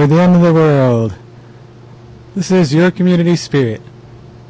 for 0.00 0.06
the 0.06 0.18
end 0.18 0.34
of 0.34 0.40
the 0.40 0.54
world. 0.54 1.14
This 2.34 2.50
is 2.50 2.72
Your 2.72 2.90
Community 2.90 3.36
Spirit, 3.36 3.82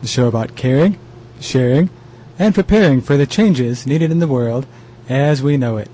the 0.01 0.07
show 0.07 0.29
about 0.29 0.55
caring, 0.55 0.97
sharing, 1.41 1.91
and 2.39 2.55
preparing 2.55 3.01
for 3.01 3.17
the 3.17 3.27
changes 3.27 3.85
needed 3.85 4.13
in 4.13 4.21
the 4.21 4.29
world 4.29 4.65
as 5.09 5.43
we 5.43 5.57
know 5.57 5.77
it. 5.77 5.91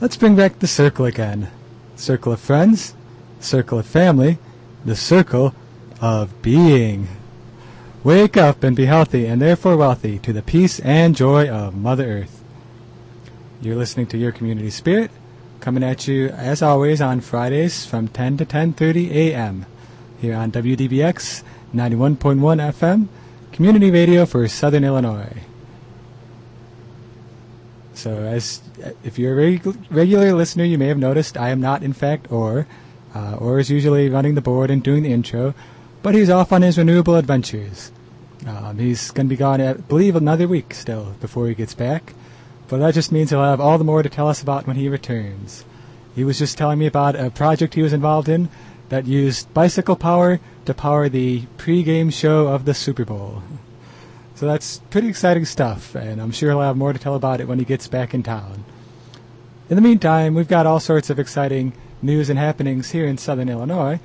Let's 0.00 0.16
bring 0.16 0.34
back 0.34 0.58
the 0.58 0.66
circle 0.66 1.04
again. 1.04 1.52
Circle 1.94 2.32
of 2.32 2.40
friends, 2.40 2.96
circle 3.38 3.78
of 3.78 3.86
family, 3.86 4.38
the 4.84 4.96
circle 4.96 5.54
of 6.00 6.42
being. 6.42 7.06
Wake 8.02 8.36
up 8.36 8.64
and 8.64 8.74
be 8.74 8.86
healthy 8.86 9.24
and 9.26 9.40
therefore 9.40 9.76
wealthy 9.76 10.18
to 10.18 10.32
the 10.32 10.42
peace 10.42 10.80
and 10.80 11.14
joy 11.14 11.48
of 11.48 11.76
Mother 11.76 12.22
Earth. 12.22 12.42
You're 13.62 13.76
listening 13.76 14.08
to 14.08 14.18
Your 14.18 14.32
Community 14.32 14.70
Spirit, 14.70 15.12
coming 15.66 15.82
at 15.82 16.06
you 16.06 16.28
as 16.28 16.62
always 16.62 17.00
on 17.00 17.20
Fridays 17.20 17.84
from 17.84 18.06
10 18.06 18.36
to 18.36 18.46
10:30 18.46 19.10
a.m. 19.10 19.66
here 20.20 20.36
on 20.36 20.52
WDBX 20.52 21.42
91.1 21.74 22.38
FM, 22.38 23.08
community 23.50 23.90
radio 23.90 24.24
for 24.24 24.46
Southern 24.46 24.84
Illinois. 24.84 25.42
So, 27.94 28.12
as 28.12 28.60
if 29.02 29.18
you're 29.18 29.32
a 29.32 29.58
reg- 29.58 29.76
regular 29.90 30.34
listener, 30.34 30.62
you 30.62 30.78
may 30.78 30.86
have 30.86 30.98
noticed 30.98 31.36
I 31.36 31.48
am 31.48 31.60
not, 31.60 31.82
in 31.82 31.92
fact, 31.92 32.30
Or. 32.30 32.68
Uh, 33.12 33.56
is 33.58 33.68
usually 33.68 34.08
running 34.08 34.36
the 34.36 34.40
board 34.40 34.70
and 34.70 34.84
doing 34.84 35.02
the 35.02 35.12
intro, 35.12 35.52
but 36.00 36.14
he's 36.14 36.30
off 36.30 36.52
on 36.52 36.62
his 36.62 36.78
renewable 36.78 37.16
adventures. 37.16 37.90
Um, 38.46 38.78
he's 38.78 39.10
going 39.10 39.26
to 39.26 39.30
be 39.30 39.36
gone, 39.36 39.60
I 39.60 39.72
believe, 39.72 40.14
another 40.14 40.46
week 40.46 40.74
still 40.74 41.16
before 41.20 41.48
he 41.48 41.54
gets 41.56 41.74
back. 41.74 42.12
But 42.68 42.78
that 42.78 42.94
just 42.94 43.12
means 43.12 43.30
he'll 43.30 43.42
have 43.42 43.60
all 43.60 43.78
the 43.78 43.84
more 43.84 44.02
to 44.02 44.08
tell 44.08 44.28
us 44.28 44.42
about 44.42 44.66
when 44.66 44.76
he 44.76 44.88
returns. 44.88 45.64
He 46.14 46.24
was 46.24 46.38
just 46.38 46.58
telling 46.58 46.78
me 46.78 46.86
about 46.86 47.14
a 47.14 47.30
project 47.30 47.74
he 47.74 47.82
was 47.82 47.92
involved 47.92 48.28
in 48.28 48.48
that 48.88 49.06
used 49.06 49.52
bicycle 49.52 49.96
power 49.96 50.40
to 50.64 50.74
power 50.74 51.08
the 51.08 51.42
pre-game 51.58 52.10
show 52.10 52.48
of 52.48 52.64
the 52.64 52.74
Super 52.74 53.04
Bowl. 53.04 53.42
So 54.34 54.46
that's 54.46 54.78
pretty 54.90 55.08
exciting 55.08 55.44
stuff, 55.44 55.94
and 55.94 56.20
I'm 56.20 56.30
sure 56.30 56.50
he'll 56.50 56.60
have 56.60 56.76
more 56.76 56.92
to 56.92 56.98
tell 56.98 57.14
about 57.14 57.40
it 57.40 57.48
when 57.48 57.58
he 57.58 57.64
gets 57.64 57.88
back 57.88 58.14
in 58.14 58.22
town. 58.22 58.64
In 59.70 59.76
the 59.76 59.82
meantime, 59.82 60.34
we've 60.34 60.48
got 60.48 60.66
all 60.66 60.80
sorts 60.80 61.10
of 61.10 61.18
exciting 61.18 61.72
news 62.02 62.28
and 62.28 62.38
happenings 62.38 62.90
here 62.90 63.06
in 63.06 63.18
Southern 63.18 63.48
Illinois, 63.48 63.98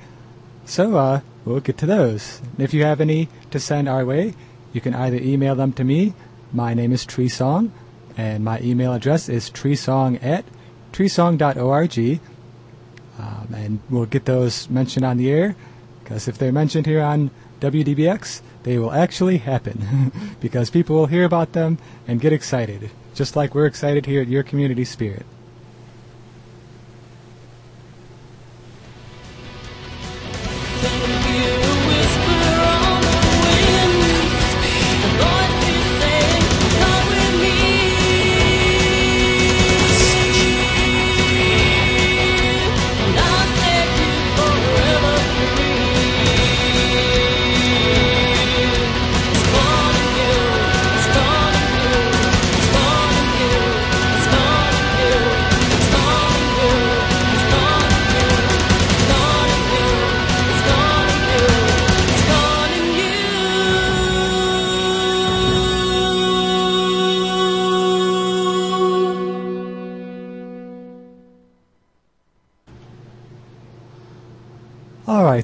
so 0.64 0.96
uh, 0.96 1.20
we'll 1.44 1.60
get 1.60 1.76
to 1.78 1.86
those. 1.86 2.40
And 2.52 2.60
if 2.60 2.72
you 2.72 2.84
have 2.84 3.00
any 3.00 3.28
to 3.50 3.60
send 3.60 3.88
our 3.88 4.04
way, 4.04 4.34
you 4.72 4.80
can 4.80 4.94
either 4.94 5.18
email 5.18 5.54
them 5.54 5.72
to 5.74 5.84
me. 5.84 6.14
My 6.52 6.74
name 6.74 6.92
is 6.92 7.04
Tree 7.04 7.28
Song, 7.28 7.72
and 8.16 8.44
my 8.44 8.60
email 8.60 8.92
address 8.92 9.28
is 9.28 9.50
treesong 9.50 10.22
at 10.22 10.44
treesong.org. 10.92 12.20
Um, 13.18 13.54
and 13.54 13.80
we'll 13.90 14.06
get 14.06 14.24
those 14.24 14.68
mentioned 14.70 15.04
on 15.04 15.16
the 15.16 15.30
air, 15.30 15.54
because 16.02 16.28
if 16.28 16.38
they're 16.38 16.52
mentioned 16.52 16.86
here 16.86 17.02
on 17.02 17.30
WDBX, 17.60 18.40
they 18.62 18.78
will 18.78 18.92
actually 18.92 19.38
happen, 19.38 20.12
because 20.40 20.70
people 20.70 20.96
will 20.96 21.06
hear 21.06 21.24
about 21.24 21.52
them 21.52 21.78
and 22.08 22.20
get 22.20 22.32
excited, 22.32 22.90
just 23.14 23.36
like 23.36 23.54
we're 23.54 23.66
excited 23.66 24.06
here 24.06 24.22
at 24.22 24.28
Your 24.28 24.42
Community 24.42 24.84
Spirit. 24.84 25.26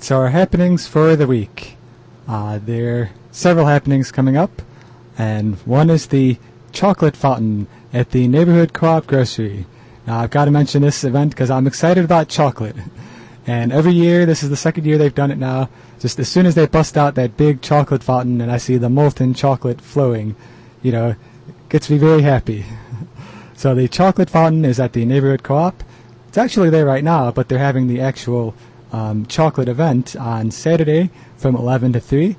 So 0.08 0.16
our 0.16 0.30
happenings 0.30 0.86
for 0.86 1.16
the 1.16 1.26
week. 1.26 1.76
Uh, 2.26 2.58
there 2.64 2.98
are 2.98 3.10
several 3.30 3.66
happenings 3.66 4.10
coming 4.10 4.38
up, 4.38 4.62
and 5.18 5.56
one 5.66 5.90
is 5.90 6.06
the 6.06 6.38
chocolate 6.72 7.14
fountain 7.14 7.66
at 7.92 8.12
the 8.12 8.26
neighborhood 8.26 8.72
co-op 8.72 9.06
grocery. 9.06 9.66
Now, 10.06 10.20
I've 10.20 10.30
got 10.30 10.46
to 10.46 10.50
mention 10.50 10.80
this 10.80 11.04
event 11.04 11.32
because 11.32 11.50
I'm 11.50 11.66
excited 11.66 12.06
about 12.06 12.30
chocolate. 12.30 12.76
And 13.46 13.70
every 13.70 13.92
year, 13.92 14.24
this 14.24 14.42
is 14.42 14.48
the 14.48 14.56
second 14.56 14.86
year 14.86 14.96
they've 14.96 15.14
done 15.14 15.30
it 15.30 15.36
now, 15.36 15.68
just 16.00 16.18
as 16.18 16.28
soon 16.28 16.46
as 16.46 16.54
they 16.54 16.66
bust 16.66 16.96
out 16.96 17.14
that 17.16 17.36
big 17.36 17.60
chocolate 17.60 18.02
fountain 18.02 18.40
and 18.40 18.50
I 18.50 18.56
see 18.56 18.78
the 18.78 18.88
molten 18.88 19.34
chocolate 19.34 19.80
flowing, 19.80 20.36
you 20.82 20.92
know, 20.92 21.16
gets 21.68 21.90
me 21.90 21.98
very 21.98 22.22
happy. 22.22 22.64
so 23.54 23.74
the 23.74 23.88
chocolate 23.88 24.30
fountain 24.30 24.64
is 24.64 24.80
at 24.80 24.94
the 24.94 25.04
neighborhood 25.04 25.42
co-op. 25.42 25.82
It's 26.28 26.38
actually 26.38 26.70
there 26.70 26.86
right 26.86 27.04
now, 27.04 27.30
but 27.30 27.48
they're 27.48 27.58
having 27.58 27.88
the 27.88 28.00
actual 28.02 28.54
um, 28.92 29.26
chocolate 29.26 29.68
event 29.68 30.16
on 30.16 30.50
Saturday 30.50 31.10
from 31.36 31.54
11 31.54 31.92
to 31.94 32.00
3. 32.00 32.36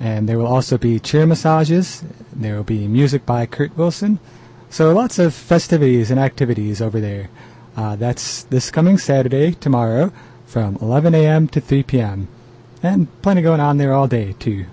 And 0.00 0.28
there 0.28 0.38
will 0.38 0.46
also 0.46 0.78
be 0.78 0.98
chair 0.98 1.26
massages. 1.26 2.04
There 2.32 2.56
will 2.56 2.64
be 2.64 2.88
music 2.88 3.24
by 3.24 3.46
Kurt 3.46 3.76
Wilson. 3.76 4.18
So 4.70 4.92
lots 4.92 5.18
of 5.18 5.34
festivities 5.34 6.10
and 6.10 6.18
activities 6.18 6.80
over 6.80 7.00
there. 7.00 7.28
Uh, 7.76 7.96
that's 7.96 8.44
this 8.44 8.70
coming 8.70 8.98
Saturday, 8.98 9.52
tomorrow, 9.52 10.12
from 10.46 10.76
11 10.80 11.14
a.m. 11.14 11.48
to 11.48 11.60
3 11.60 11.82
p.m. 11.84 12.28
And 12.82 13.08
plenty 13.22 13.42
going 13.42 13.60
on 13.60 13.78
there 13.78 13.92
all 13.92 14.08
day, 14.08 14.34
too. 14.38 14.66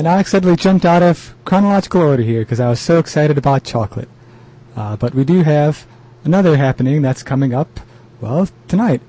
And 0.00 0.08
I 0.08 0.16
accidentally 0.16 0.56
jumped 0.56 0.86
out 0.86 1.02
of 1.02 1.34
chronological 1.44 2.00
order 2.00 2.22
here 2.22 2.40
because 2.40 2.58
I 2.58 2.70
was 2.70 2.80
so 2.80 2.98
excited 2.98 3.36
about 3.36 3.64
chocolate. 3.64 4.08
Uh, 4.74 4.96
but 4.96 5.14
we 5.14 5.24
do 5.24 5.42
have 5.42 5.86
another 6.24 6.56
happening 6.56 7.02
that's 7.02 7.22
coming 7.22 7.52
up, 7.52 7.80
well, 8.18 8.48
tonight. 8.66 9.02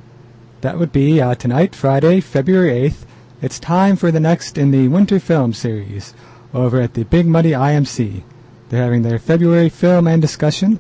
That 0.60 0.78
would 0.78 0.92
be 0.92 1.22
uh, 1.22 1.36
tonight, 1.36 1.76
Friday, 1.76 2.20
February 2.20 2.90
8th. 2.90 3.06
It's 3.42 3.58
time 3.58 3.96
for 3.96 4.12
the 4.12 4.20
next 4.20 4.58
in 4.58 4.72
the 4.72 4.90
winter 4.90 5.18
film 5.22 5.54
series 5.54 6.14
over 6.54 6.82
at 6.82 6.94
the 6.94 7.06
Big 7.06 7.26
Muddy 7.26 7.52
IMC. 7.52 8.24
They're 8.68 8.84
having 8.84 9.04
their 9.04 9.18
February 9.18 9.70
film 9.70 10.08
and 10.08 10.22
discussion, 10.22 10.78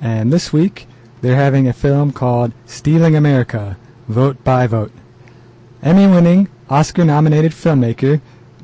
and 0.00 0.32
this 0.32 0.50
week 0.54 0.86
they're 1.20 1.36
having 1.36 1.68
a 1.68 1.74
film 1.74 2.12
called 2.12 2.54
Stealing 2.64 3.16
America 3.16 3.76
Vote 4.08 4.42
by 4.44 4.66
Vote. 4.66 4.92
Emmy 5.82 6.06
winning, 6.06 6.48
Oscar 6.70 7.04
nominated 7.04 7.52
filmmaker 7.52 8.22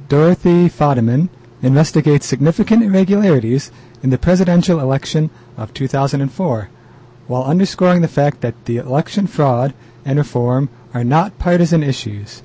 Dorothy 0.08 0.68
Fadiman 0.68 1.28
investigates 1.60 2.26
significant 2.26 2.82
irregularities 2.82 3.70
in 4.02 4.10
the 4.10 4.16
presidential 4.18 4.80
election 4.80 5.28
of 5.56 5.74
2004, 5.74 6.70
while 7.26 7.44
underscoring 7.44 8.00
the 8.00 8.08
fact 8.08 8.40
that 8.40 8.64
the 8.64 8.78
election 8.78 9.26
fraud 9.26 9.74
and 10.04 10.18
reform 10.18 10.70
are 10.94 11.04
not 11.04 11.38
partisan 11.38 11.82
issues. 11.82 12.42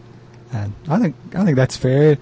And 0.51 0.73
I 0.89 0.99
think 0.99 1.15
I 1.33 1.45
think 1.45 1.55
that's 1.55 1.77
fair, 1.77 2.17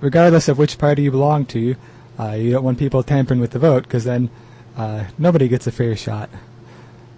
regardless 0.00 0.48
of 0.48 0.58
which 0.58 0.78
party 0.78 1.02
you 1.02 1.10
belong 1.10 1.44
to. 1.46 1.76
Uh, 2.18 2.32
you 2.32 2.50
don't 2.50 2.64
want 2.64 2.78
people 2.78 3.02
tampering 3.02 3.40
with 3.40 3.52
the 3.52 3.58
vote 3.58 3.84
because 3.84 4.04
then 4.04 4.30
uh, 4.76 5.04
nobody 5.18 5.48
gets 5.48 5.66
a 5.66 5.72
fair 5.72 5.94
shot. 5.94 6.30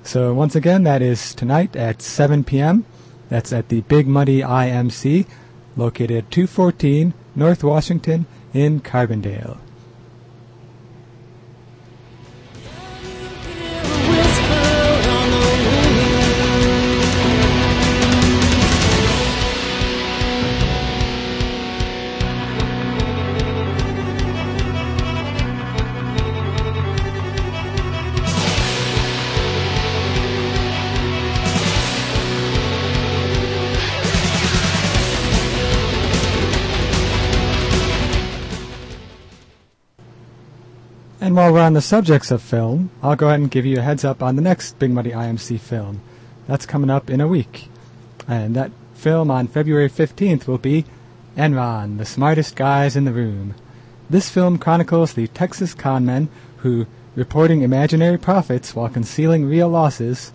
So 0.03 0.35
once 0.35 0.57
again, 0.57 0.83
that 0.83 1.03
is 1.03 1.35
tonight 1.35 1.77
at 1.77 2.03
7 2.03 2.43
p.m. 2.45 2.85
That's 3.29 3.53
at 3.53 3.69
the 3.69 3.83
Big 3.83 4.07
Muddy 4.09 4.41
IMC, 4.41 5.27
located 5.77 6.17
at 6.25 6.31
214 6.31 7.15
North 7.41 7.65
Washington 7.65 8.27
in 8.53 8.83
Carbondale. 8.83 9.57
While 41.51 41.57
we're 41.57 41.67
on 41.67 41.73
the 41.73 41.81
subjects 41.81 42.31
of 42.31 42.41
film, 42.41 42.91
I'll 43.03 43.17
go 43.17 43.27
ahead 43.27 43.41
and 43.41 43.51
give 43.51 43.67
you 43.67 43.79
a 43.79 43.83
heads 43.83 44.05
up 44.05 44.23
on 44.23 44.37
the 44.37 44.43
next 44.43 44.79
Big 44.79 44.93
Muddy 44.93 45.11
IMC 45.11 45.59
film. 45.59 46.01
That's 46.47 46.65
coming 46.65 46.91
up 46.91 47.11
in 47.11 47.21
a 47.21 47.27
week. 47.27 47.69
And 48.29 48.55
that 48.55 48.71
film 48.95 49.33
on 49.33 49.49
February 49.49 49.91
15th 49.91 50.47
will 50.47 50.59
be 50.59 50.85
Enron, 51.37 51.99
the 51.99 52.05
smartest 52.05 52.55
guys 52.55 52.95
in 52.95 53.05
the 53.05 53.13
room. 53.13 53.57
This 54.09 54.31
film 54.31 54.59
chronicles 54.59 55.15
the 55.15 55.27
Texas 55.27 55.75
conmen 55.75 56.29
who, 56.59 56.87
reporting 57.17 57.63
imaginary 57.63 58.17
profits 58.17 58.77
while 58.77 58.89
concealing 58.89 59.45
real 59.45 59.69
losses, 59.69 60.31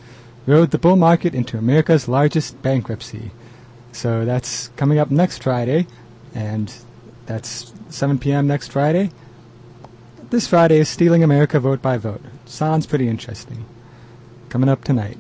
rode 0.46 0.72
the 0.72 0.78
bull 0.78 0.98
market 0.98 1.34
into 1.34 1.58
America's 1.58 2.10
largest 2.10 2.62
bankruptcy. 2.62 3.32
So 3.94 4.26
that's 4.26 4.68
coming 4.76 5.00
up 5.00 5.12
next 5.12 5.44
Friday, 5.44 5.88
and 6.34 6.74
that's 7.26 7.72
7 7.88 8.20
p.m. 8.20 8.48
next 8.48 8.74
Friday. 8.74 9.12
This 10.32 10.48
Friday 10.48 10.80
is 10.80 10.90
Stealing 10.90 11.24
America 11.24 11.60
Vote 11.60 11.84
by 11.84 11.98
Vote. 11.98 12.22
Sounds 12.46 12.88
pretty 12.88 13.08
interesting. 13.08 13.64
Coming 14.50 14.70
up 14.70 14.84
tonight. 14.84 15.20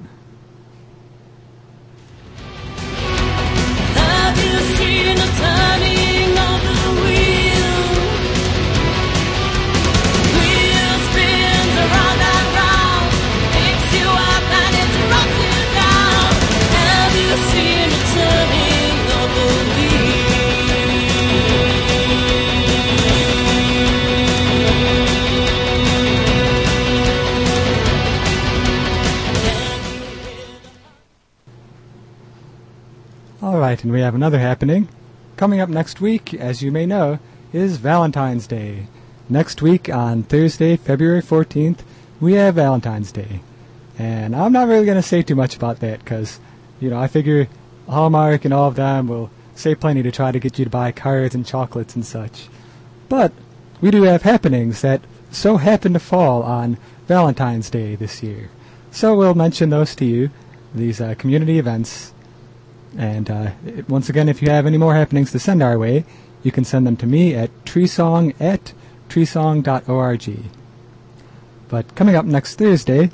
Have 34.05 34.15
another 34.15 34.39
happening. 34.39 34.87
Coming 35.35 35.59
up 35.59 35.67
next 35.67 35.99
week, 35.99 36.33
as 36.35 36.61
you 36.61 36.71
may 36.71 36.85
know, 36.85 37.17
is 37.51 37.77
Valentine's 37.77 38.45
Day. 38.45 38.85
Next 39.27 39.63
week 39.63 39.89
on 39.89 40.21
Thursday, 40.21 40.77
February 40.77 41.23
14th, 41.23 41.79
we 42.21 42.33
have 42.33 42.53
Valentine's 42.53 43.11
Day. 43.11 43.41
And 43.97 44.35
I'm 44.35 44.51
not 44.51 44.67
really 44.67 44.85
going 44.85 44.97
to 44.97 45.01
say 45.01 45.23
too 45.23 45.33
much 45.33 45.55
about 45.55 45.79
that 45.79 45.99
because, 45.99 46.39
you 46.79 46.91
know, 46.91 46.99
I 46.99 47.07
figure 47.07 47.47
Hallmark 47.89 48.45
and 48.45 48.53
all 48.53 48.67
of 48.67 48.75
them 48.75 49.07
will 49.07 49.31
say 49.55 49.73
plenty 49.73 50.03
to 50.03 50.11
try 50.11 50.31
to 50.31 50.39
get 50.39 50.59
you 50.59 50.65
to 50.65 50.71
buy 50.71 50.91
cards 50.91 51.33
and 51.33 51.43
chocolates 51.43 51.95
and 51.95 52.05
such. 52.05 52.47
But 53.09 53.31
we 53.81 53.89
do 53.89 54.03
have 54.03 54.21
happenings 54.21 54.81
that 54.81 55.01
so 55.31 55.57
happen 55.57 55.93
to 55.93 55.99
fall 55.99 56.43
on 56.43 56.77
Valentine's 57.07 57.71
Day 57.71 57.95
this 57.95 58.21
year. 58.21 58.51
So 58.91 59.15
we'll 59.15 59.33
mention 59.33 59.71
those 59.71 59.95
to 59.95 60.05
you, 60.05 60.29
these 60.75 61.01
uh, 61.01 61.15
community 61.17 61.57
events. 61.57 62.13
And 62.97 63.29
uh, 63.29 63.51
once 63.87 64.09
again, 64.09 64.29
if 64.29 64.41
you 64.41 64.49
have 64.49 64.65
any 64.65 64.77
more 64.77 64.95
happenings 64.95 65.31
to 65.31 65.39
send 65.39 65.61
our 65.61 65.77
way, 65.77 66.05
you 66.43 66.51
can 66.51 66.63
send 66.63 66.87
them 66.87 66.95
to 66.97 67.07
me 67.07 67.33
at 67.33 67.49
treesong 67.65 68.33
at 68.39 68.73
treesong.org. 69.09 70.39
But 71.67 71.95
coming 71.95 72.15
up 72.15 72.25
next 72.25 72.55
Thursday, 72.55 73.09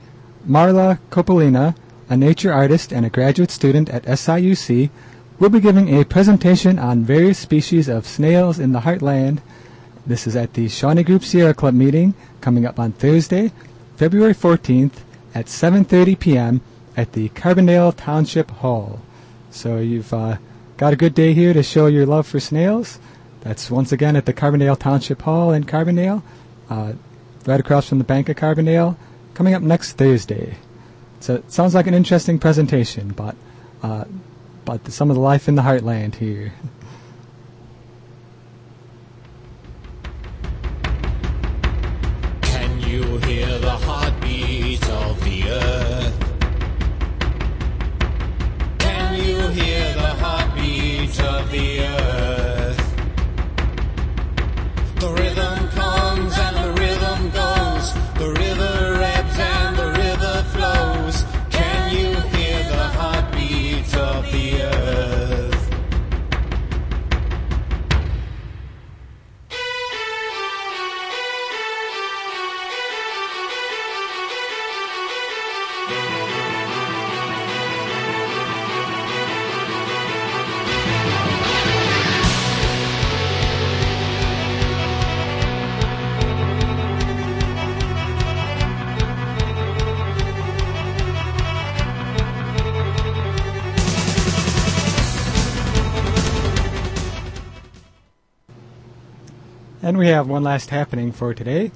Marla 0.48 1.00
Coppolina, 1.10 1.76
a 2.10 2.18
nature 2.18 2.52
artist 2.52 2.92
and 2.92 3.06
a 3.06 3.10
graduate 3.10 3.52
student 3.52 3.90
at 3.90 4.04
SIUC, 4.04 4.90
will 5.40 5.50
be 5.50 5.60
giving 5.60 5.90
a 5.90 6.06
presentation 6.06 6.78
on 6.78 7.04
various 7.04 7.40
species 7.40 7.88
of 7.88 8.06
snails 8.06 8.60
in 8.60 8.74
the 8.74 8.82
heartland. 8.82 9.40
This 10.06 10.28
is 10.28 10.36
at 10.36 10.54
the 10.54 10.68
Shawnee 10.68 11.04
Group 11.04 11.24
Sierra 11.24 11.54
Club 11.54 11.74
meeting 11.74 12.14
coming 12.42 12.66
up 12.66 12.80
on 12.80 12.92
Thursday, 12.92 13.52
February 13.96 14.34
14th 14.34 15.02
at 15.34 15.46
7:30 15.46 16.20
p.m. 16.20 16.62
at 16.98 17.14
the 17.14 17.30
Carbondale 17.30 17.96
Township 17.96 18.52
Hall. 18.52 19.00
So 19.52 19.78
you've 19.78 20.14
uh, 20.14 20.38
got 20.78 20.94
a 20.94 20.96
good 20.96 21.14
day 21.14 21.34
here 21.34 21.54
to 21.54 21.62
show 21.62 21.88
your 21.88 22.06
love 22.06 22.26
for 22.26 22.40
snails. 22.40 23.00
That's 23.42 23.70
once 23.70 23.92
again 23.92 24.16
at 24.16 24.26
the 24.26 24.34
Carbondale 24.34 24.80
Township 24.80 25.22
Hall 25.22 25.52
in 25.52 25.66
Carbondale, 25.66 26.24
uh, 26.70 26.94
right 27.46 27.60
across 27.60 27.90
from 27.90 27.98
the 27.98 28.04
Bank 28.04 28.30
of 28.30 28.38
Carbondale, 28.38 28.96
coming 29.34 29.54
up 29.54 29.62
next 29.62 29.94
Thursday. 29.94 30.58
So 31.20 31.36
it 31.36 31.52
sounds 31.52 31.76
like 31.76 31.88
an 31.88 31.94
interesting 31.94 32.40
presentation, 32.40 33.10
but 33.10 33.36
uh, 33.84 34.06
but 34.64 34.92
some 34.92 35.10
of 35.10 35.16
the 35.16 35.22
life 35.22 35.48
in 35.48 35.56
the 35.56 35.64
heartland 35.64 36.16
here. 36.16 36.54
And 99.92 99.98
we 99.98 100.08
have 100.08 100.30
one 100.30 100.42
last 100.42 100.70
happening 100.70 101.12
for 101.12 101.34
today. 101.34 101.70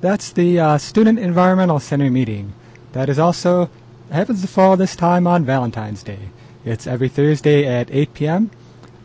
That's 0.00 0.32
the 0.32 0.58
uh, 0.58 0.78
Student 0.78 1.18
Environmental 1.18 1.78
Center 1.78 2.10
meeting. 2.10 2.54
That 2.92 3.10
is 3.10 3.18
also 3.18 3.68
happens 4.10 4.40
to 4.40 4.48
fall 4.48 4.78
this 4.78 4.96
time 4.96 5.26
on 5.26 5.44
Valentine's 5.44 6.02
Day. 6.02 6.30
It's 6.64 6.86
every 6.86 7.10
Thursday 7.10 7.66
at 7.66 7.90
8 7.90 8.14
p.m. 8.14 8.50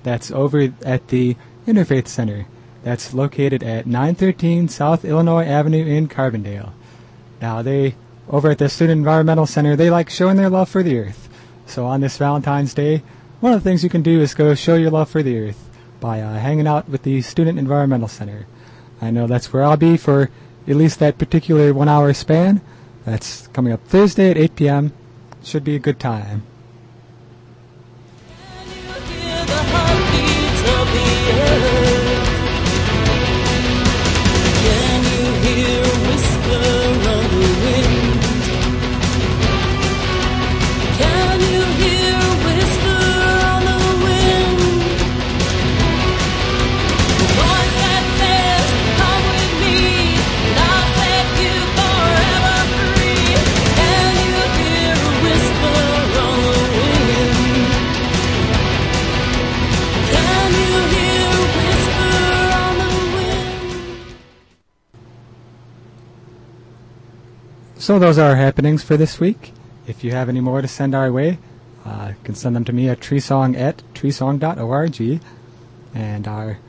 That's 0.03 0.31
over 0.31 0.73
at 0.85 1.09
the 1.09 1.35
Interfaith 1.67 2.07
Center. 2.07 2.45
That's 2.83 3.13
located 3.13 3.63
at 3.63 3.85
913 3.85 4.69
South 4.69 5.03
Illinois 5.03 5.43
Avenue 5.43 5.85
in 5.85 6.07
Carbondale. 6.07 6.71
Now 7.41 7.61
they 7.61 7.95
over 8.29 8.51
at 8.51 8.59
the 8.59 8.69
Student 8.69 8.99
Environmental 8.99 9.45
Center, 9.45 9.75
they 9.75 9.89
like 9.89 10.09
showing 10.09 10.37
their 10.37 10.49
love 10.49 10.69
for 10.69 10.83
the 10.83 10.97
earth. 10.99 11.27
So 11.65 11.85
on 11.85 11.99
this 11.99 12.17
Valentine's 12.17 12.73
Day, 12.73 13.03
one 13.41 13.51
of 13.51 13.61
the 13.61 13.69
things 13.69 13.83
you 13.83 13.89
can 13.89 14.03
do 14.03 14.21
is 14.21 14.33
go 14.33 14.55
show 14.55 14.75
your 14.75 14.89
love 14.91 15.09
for 15.09 15.21
the 15.21 15.37
earth 15.37 15.72
by 16.03 16.19
uh, 16.19 16.37
hanging 16.37 16.67
out 16.67 16.89
with 16.89 17.03
the 17.03 17.21
Student 17.21 17.57
Environmental 17.57 18.09
Center. 18.09 18.45
I 19.01 19.09
know 19.09 19.25
that's 19.25 19.53
where 19.53 19.63
I'll 19.63 19.77
be 19.77 19.95
for 19.95 20.29
at 20.67 20.75
least 20.75 20.99
that 20.99 21.17
particular 21.17 21.73
one 21.73 21.87
hour 21.87 22.11
span. 22.13 22.59
That's 23.05 23.47
coming 23.47 23.71
up 23.71 23.87
Thursday 23.87 24.29
at 24.29 24.37
8 24.37 24.55
p.m. 24.57 24.93
Should 25.45 25.63
be 25.63 25.77
a 25.77 25.79
good 25.79 26.01
time. 26.01 26.43
So 67.83 67.99
those 67.99 68.17
are 68.17 68.29
our 68.29 68.35
happenings 68.37 68.81
for 68.81 68.95
this 68.95 69.19
week. 69.19 69.51
If 69.87 70.05
you 70.05 70.11
have 70.11 70.29
any 70.29 70.39
more 70.39 70.61
to 70.61 70.69
send 70.69 70.95
our 70.95 71.11
way, 71.11 71.37
uh, 71.83 72.11
you 72.11 72.23
can 72.23 72.33
send 72.33 72.55
them 72.55 72.63
to 72.63 72.71
me 72.71 72.87
at 72.87 73.01
treesong 73.01 73.57
at 73.59 73.83
treesong.org. 73.93 75.21
And 75.93 76.25
our 76.25 76.59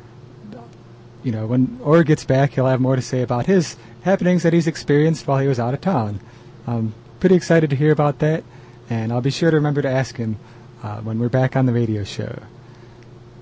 you 1.23 1.31
know, 1.31 1.47
when 1.47 1.79
Orr 1.85 2.03
gets 2.03 2.25
back, 2.25 2.55
he'll 2.55 2.67
have 2.67 2.81
more 2.81 2.97
to 2.97 3.01
say 3.01 3.23
about 3.23 3.47
his 3.47 3.77
happenings 4.03 4.43
that 4.43 4.53
he's 4.53 4.67
experienced 4.67 5.29
while 5.29 5.39
he 5.39 5.47
was 5.47 5.61
out 5.61 5.73
of 5.73 5.81
town. 5.81 6.19
I'm 6.67 6.95
pretty 7.21 7.37
excited 7.37 7.71
to 7.71 7.77
hear 7.77 7.93
about 7.93 8.19
that, 8.19 8.43
and 8.91 9.13
I'll 9.13 9.21
be 9.21 9.31
sure 9.31 9.53
to 9.53 9.57
remember 9.57 9.83
to 9.83 9.89
ask 9.89 10.17
him 10.17 10.39
uh, 10.83 10.97
when 10.97 11.21
we're 11.21 11.29
back 11.29 11.55
on 11.55 11.67
the 11.67 11.73
radio 11.73 12.03
show. 12.03 12.43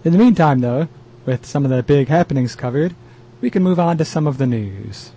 In 0.05 0.13
the 0.13 0.19
meantime, 0.19 0.61
though, 0.61 0.89
with 1.25 1.47
some 1.47 1.65
of 1.65 1.71
the 1.71 1.83
big 1.83 2.09
happenings 2.09 2.55
covered, 2.55 2.95
we 3.41 3.49
can 3.49 3.63
move 3.63 3.81
on 3.81 3.97
to 3.97 4.05
some 4.05 4.27
of 4.27 4.37
the 4.37 4.47
news. 4.47 5.13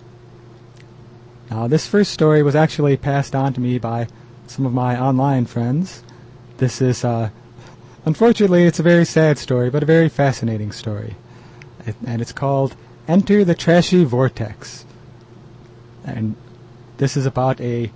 Now, 1.50 1.68
this 1.68 1.86
first 1.86 2.12
story 2.12 2.42
was 2.42 2.56
actually 2.56 2.96
passed 2.96 3.34
on 3.34 3.52
to 3.54 3.60
me 3.60 3.78
by 3.78 4.08
some 4.46 4.66
of 4.66 4.72
my 4.72 5.00
online 5.00 5.46
friends. 5.46 6.02
This 6.58 6.80
is, 6.80 7.04
uh, 7.04 7.30
unfortunately, 8.04 8.64
it's 8.64 8.80
a 8.80 8.84
very 8.84 9.04
sad 9.04 9.38
story, 9.38 9.70
but 9.70 9.82
a 9.82 9.86
very 9.86 10.08
fascinating 10.08 10.72
story. 10.72 11.16
It, 11.86 11.94
and 12.04 12.20
it's 12.20 12.32
called 12.32 12.74
Enter 13.06 13.44
the 13.44 13.54
Trashy 13.54 14.02
Vortex. 14.02 14.84
And 16.04 16.34
this 16.96 17.16
is 17.16 17.26
about 17.26 17.60
a 17.60 17.92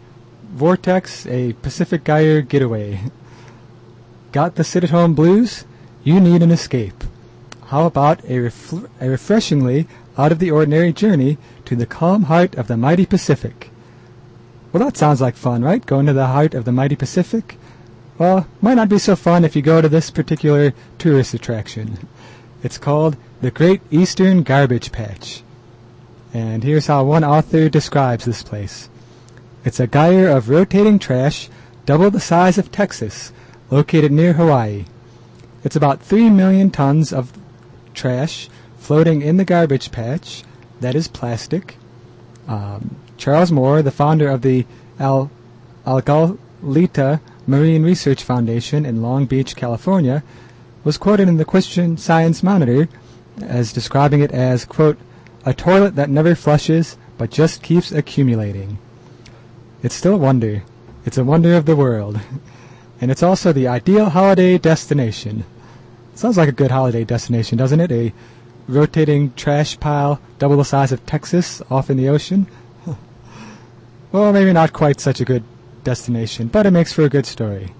vortex, 0.52 1.26
a 1.26 1.54
Pacific 1.54 2.04
Gyre 2.04 2.42
getaway. 2.42 3.00
Got 4.32 4.54
the 4.54 4.64
sit 4.64 4.84
at 4.84 4.90
home 4.90 5.14
blues? 5.14 5.64
You 6.04 6.20
need 6.20 6.42
an 6.42 6.50
escape. 6.50 7.04
How 7.66 7.86
about 7.86 8.24
a, 8.24 8.38
ref- 8.38 8.84
a 9.00 9.08
refreshingly 9.08 9.88
out 10.16 10.32
of 10.32 10.38
the 10.38 10.50
ordinary 10.50 10.92
journey 10.92 11.38
to 11.70 11.76
the 11.76 11.86
calm 11.86 12.24
heart 12.24 12.56
of 12.56 12.66
the 12.66 12.76
mighty 12.76 13.06
Pacific? 13.06 13.70
Well, 14.72 14.82
that 14.84 14.96
sounds 14.96 15.20
like 15.20 15.36
fun, 15.36 15.62
right? 15.62 15.86
Going 15.86 16.06
to 16.06 16.12
the 16.12 16.26
heart 16.26 16.52
of 16.52 16.64
the 16.64 16.72
mighty 16.72 16.96
Pacific? 16.96 17.56
Well, 18.18 18.48
might 18.60 18.74
not 18.74 18.88
be 18.88 18.98
so 18.98 19.14
fun 19.14 19.44
if 19.44 19.54
you 19.54 19.62
go 19.62 19.80
to 19.80 19.88
this 19.88 20.10
particular 20.10 20.74
tourist 20.98 21.32
attraction. 21.32 22.08
It's 22.64 22.76
called 22.76 23.16
the 23.40 23.52
Great 23.52 23.82
Eastern 23.88 24.42
Garbage 24.42 24.90
Patch. 24.90 25.44
And 26.34 26.64
here's 26.64 26.88
how 26.88 27.04
one 27.04 27.22
author 27.22 27.68
describes 27.68 28.24
this 28.24 28.42
place. 28.42 28.90
It's 29.64 29.78
a 29.78 29.86
gyre 29.86 30.26
of 30.26 30.48
rotating 30.48 30.98
trash 30.98 31.48
double 31.86 32.10
the 32.10 32.18
size 32.18 32.58
of 32.58 32.72
Texas, 32.72 33.30
located 33.70 34.10
near 34.10 34.32
Hawaii. 34.32 34.86
It's 35.62 35.76
about 35.76 36.02
3 36.02 36.30
million 36.30 36.70
tons 36.70 37.12
of 37.12 37.32
trash 37.94 38.48
floating 38.76 39.22
in 39.22 39.36
the 39.36 39.44
garbage 39.44 39.92
patch 39.92 40.42
that 40.80 40.94
is 40.94 41.08
plastic. 41.08 41.76
Um, 42.48 42.96
Charles 43.16 43.52
Moore, 43.52 43.82
the 43.82 43.90
founder 43.90 44.28
of 44.28 44.42
the 44.42 44.66
Al- 44.98 45.30
Algalita 45.86 47.20
Marine 47.46 47.82
Research 47.82 48.22
Foundation 48.22 48.84
in 48.84 49.02
Long 49.02 49.26
Beach, 49.26 49.56
California, 49.56 50.22
was 50.84 50.98
quoted 50.98 51.28
in 51.28 51.36
the 51.36 51.44
Christian 51.44 51.96
Science 51.96 52.42
Monitor 52.42 52.88
as 53.42 53.72
describing 53.72 54.20
it 54.20 54.32
as, 54.32 54.64
quote, 54.64 54.98
a 55.44 55.54
toilet 55.54 55.96
that 55.96 56.10
never 56.10 56.34
flushes 56.34 56.96
but 57.18 57.30
just 57.30 57.62
keeps 57.62 57.92
accumulating. 57.92 58.78
It's 59.82 59.94
still 59.94 60.14
a 60.14 60.18
wonder. 60.18 60.62
It's 61.04 61.18
a 61.18 61.24
wonder 61.24 61.54
of 61.54 61.66
the 61.66 61.76
world. 61.76 62.20
And 63.02 63.10
it's 63.10 63.22
also 63.22 63.50
the 63.50 63.66
ideal 63.66 64.10
holiday 64.10 64.58
destination. 64.58 65.44
Sounds 66.14 66.36
like 66.36 66.50
a 66.50 66.52
good 66.52 66.70
holiday 66.70 67.02
destination, 67.02 67.56
doesn't 67.56 67.80
it? 67.80 67.90
A 67.90 68.12
rotating 68.68 69.32
trash 69.34 69.78
pile 69.80 70.20
double 70.38 70.56
the 70.56 70.64
size 70.64 70.92
of 70.92 71.04
Texas 71.06 71.62
off 71.70 71.90
in 71.90 71.96
the 71.96 72.08
ocean? 72.08 72.46
well, 74.12 74.32
maybe 74.32 74.52
not 74.52 74.72
quite 74.72 75.00
such 75.00 75.20
a 75.20 75.24
good 75.24 75.44
destination, 75.84 76.48
but 76.48 76.66
it 76.66 76.70
makes 76.70 76.92
for 76.92 77.02
a 77.02 77.08
good 77.08 77.26
story. 77.26 77.74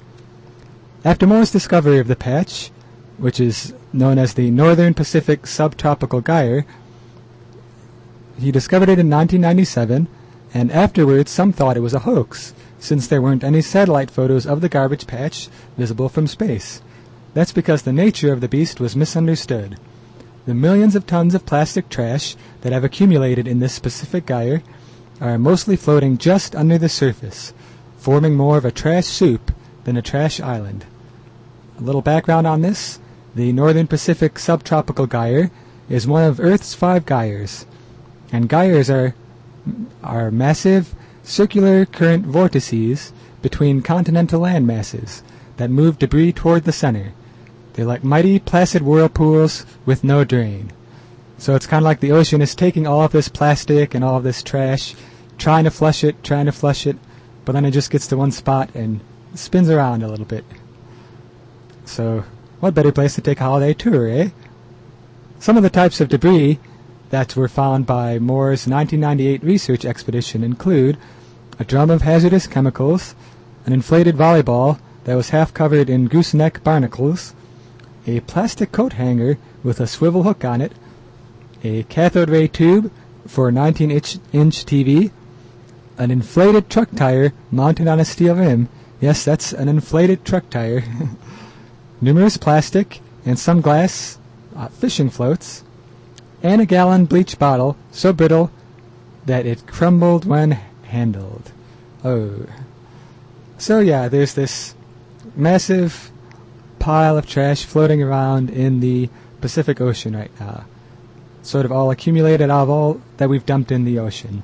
After 1.04 1.26
Moore's 1.26 1.50
discovery 1.50 1.98
of 1.98 2.08
the 2.08 2.16
patch, 2.16 2.70
which 3.18 3.40
is 3.40 3.74
known 3.92 4.18
as 4.18 4.34
the 4.34 4.50
Northern 4.50 4.94
Pacific 4.94 5.46
Subtropical 5.46 6.20
Gyre, 6.20 6.64
he 8.38 8.50
discovered 8.50 8.88
it 8.88 8.98
in 8.98 9.10
1997, 9.10 10.08
and 10.54 10.72
afterwards 10.72 11.30
some 11.30 11.52
thought 11.52 11.76
it 11.76 11.80
was 11.80 11.94
a 11.94 12.00
hoax, 12.00 12.54
since 12.78 13.06
there 13.06 13.22
weren't 13.22 13.44
any 13.44 13.60
satellite 13.60 14.10
photos 14.10 14.46
of 14.46 14.60
the 14.60 14.68
garbage 14.68 15.06
patch 15.06 15.48
visible 15.76 16.08
from 16.08 16.26
space. 16.26 16.80
That's 17.34 17.52
because 17.52 17.82
the 17.82 17.92
nature 17.92 18.32
of 18.32 18.40
the 18.40 18.48
beast 18.48 18.80
was 18.80 18.96
misunderstood. 18.96 19.78
The 20.50 20.54
millions 20.54 20.96
of 20.96 21.06
tons 21.06 21.36
of 21.36 21.46
plastic 21.46 21.88
trash 21.88 22.34
that 22.62 22.72
have 22.72 22.82
accumulated 22.82 23.46
in 23.46 23.60
this 23.60 23.72
specific 23.72 24.26
gyre 24.26 24.64
are 25.20 25.38
mostly 25.38 25.76
floating 25.76 26.18
just 26.18 26.56
under 26.56 26.76
the 26.76 26.88
surface, 26.88 27.54
forming 27.98 28.34
more 28.34 28.58
of 28.58 28.64
a 28.64 28.72
trash 28.72 29.06
soup 29.06 29.52
than 29.84 29.96
a 29.96 30.02
trash 30.02 30.40
island. 30.40 30.86
A 31.78 31.82
little 31.82 32.02
background 32.02 32.48
on 32.48 32.62
this 32.62 32.98
the 33.32 33.52
Northern 33.52 33.86
Pacific 33.86 34.40
Subtropical 34.40 35.06
Gyre 35.06 35.52
is 35.88 36.08
one 36.08 36.24
of 36.24 36.40
Earth's 36.40 36.74
five 36.74 37.06
gyres, 37.06 37.64
and 38.32 38.50
gyres 38.50 38.90
are, 38.90 39.14
are 40.02 40.32
massive 40.32 40.96
circular 41.22 41.86
current 41.86 42.26
vortices 42.26 43.12
between 43.40 43.82
continental 43.82 44.40
land 44.40 44.66
masses 44.66 45.22
that 45.58 45.70
move 45.70 46.00
debris 46.00 46.32
toward 46.32 46.64
the 46.64 46.72
center. 46.72 47.12
They're 47.72 47.84
like 47.84 48.04
mighty 48.04 48.38
placid 48.38 48.82
whirlpools 48.82 49.64
with 49.86 50.04
no 50.04 50.24
drain. 50.24 50.72
So 51.38 51.54
it's 51.54 51.66
kind 51.66 51.82
of 51.82 51.84
like 51.84 52.00
the 52.00 52.12
ocean 52.12 52.42
is 52.42 52.54
taking 52.54 52.86
all 52.86 53.02
of 53.02 53.12
this 53.12 53.28
plastic 53.28 53.94
and 53.94 54.04
all 54.04 54.16
of 54.16 54.24
this 54.24 54.42
trash, 54.42 54.94
trying 55.38 55.64
to 55.64 55.70
flush 55.70 56.04
it, 56.04 56.22
trying 56.22 56.46
to 56.46 56.52
flush 56.52 56.86
it, 56.86 56.96
but 57.44 57.52
then 57.52 57.64
it 57.64 57.70
just 57.70 57.90
gets 57.90 58.06
to 58.08 58.16
one 58.16 58.30
spot 58.30 58.74
and 58.74 59.00
spins 59.34 59.70
around 59.70 60.02
a 60.02 60.08
little 60.08 60.26
bit. 60.26 60.44
So, 61.86 62.24
what 62.60 62.74
better 62.74 62.92
place 62.92 63.14
to 63.14 63.22
take 63.22 63.40
a 63.40 63.44
holiday 63.44 63.72
tour, 63.72 64.08
eh? 64.08 64.30
Some 65.38 65.56
of 65.56 65.62
the 65.62 65.70
types 65.70 66.00
of 66.00 66.10
debris 66.10 66.58
that 67.08 67.34
were 67.34 67.48
found 67.48 67.86
by 67.86 68.18
Moore's 68.18 68.66
1998 68.66 69.42
research 69.42 69.84
expedition 69.84 70.44
include 70.44 70.98
a 71.58 71.64
drum 71.64 71.90
of 71.90 72.02
hazardous 72.02 72.46
chemicals, 72.46 73.14
an 73.64 73.72
inflated 73.72 74.16
volleyball 74.16 74.78
that 75.04 75.14
was 75.14 75.30
half 75.30 75.54
covered 75.54 75.88
in 75.88 76.08
gooseneck 76.08 76.62
barnacles, 76.62 77.34
a 78.16 78.20
plastic 78.20 78.72
coat 78.72 78.94
hanger 78.94 79.38
with 79.62 79.78
a 79.78 79.86
swivel 79.86 80.24
hook 80.24 80.44
on 80.44 80.60
it, 80.60 80.72
a 81.62 81.84
cathode 81.84 82.28
ray 82.28 82.48
tube 82.48 82.90
for 83.26 83.48
a 83.48 83.52
19 83.52 83.90
inch, 83.90 84.18
inch 84.32 84.64
TV, 84.64 85.12
an 85.96 86.10
inflated 86.10 86.68
truck 86.68 86.90
tire 86.96 87.32
mounted 87.50 87.86
on 87.86 88.00
a 88.00 88.04
steel 88.04 88.34
rim. 88.34 88.68
Yes, 89.00 89.24
that's 89.24 89.52
an 89.52 89.68
inflated 89.68 90.24
truck 90.24 90.50
tire. 90.50 90.82
Numerous 92.00 92.36
plastic 92.36 93.00
and 93.24 93.38
some 93.38 93.60
glass 93.60 94.18
uh, 94.56 94.68
fishing 94.68 95.10
floats, 95.10 95.62
and 96.42 96.60
a 96.60 96.66
gallon 96.66 97.04
bleach 97.04 97.38
bottle 97.38 97.76
so 97.92 98.12
brittle 98.12 98.50
that 99.26 99.46
it 99.46 99.66
crumbled 99.66 100.24
when 100.24 100.58
handled. 100.84 101.52
Oh. 102.02 102.46
So 103.58 103.78
yeah, 103.78 104.08
there's 104.08 104.34
this 104.34 104.74
massive 105.36 106.09
pile 106.80 107.16
of 107.16 107.26
trash 107.26 107.64
floating 107.64 108.02
around 108.02 108.50
in 108.50 108.80
the 108.80 109.08
Pacific 109.40 109.80
Ocean 109.80 110.16
right 110.16 110.32
now. 110.40 110.64
Sort 111.42 111.64
of 111.64 111.70
all 111.70 111.90
accumulated 111.90 112.50
out 112.50 112.64
of 112.64 112.70
all 112.70 113.00
that 113.18 113.28
we've 113.28 113.46
dumped 113.46 113.70
in 113.70 113.84
the 113.84 113.98
ocean. 113.98 114.42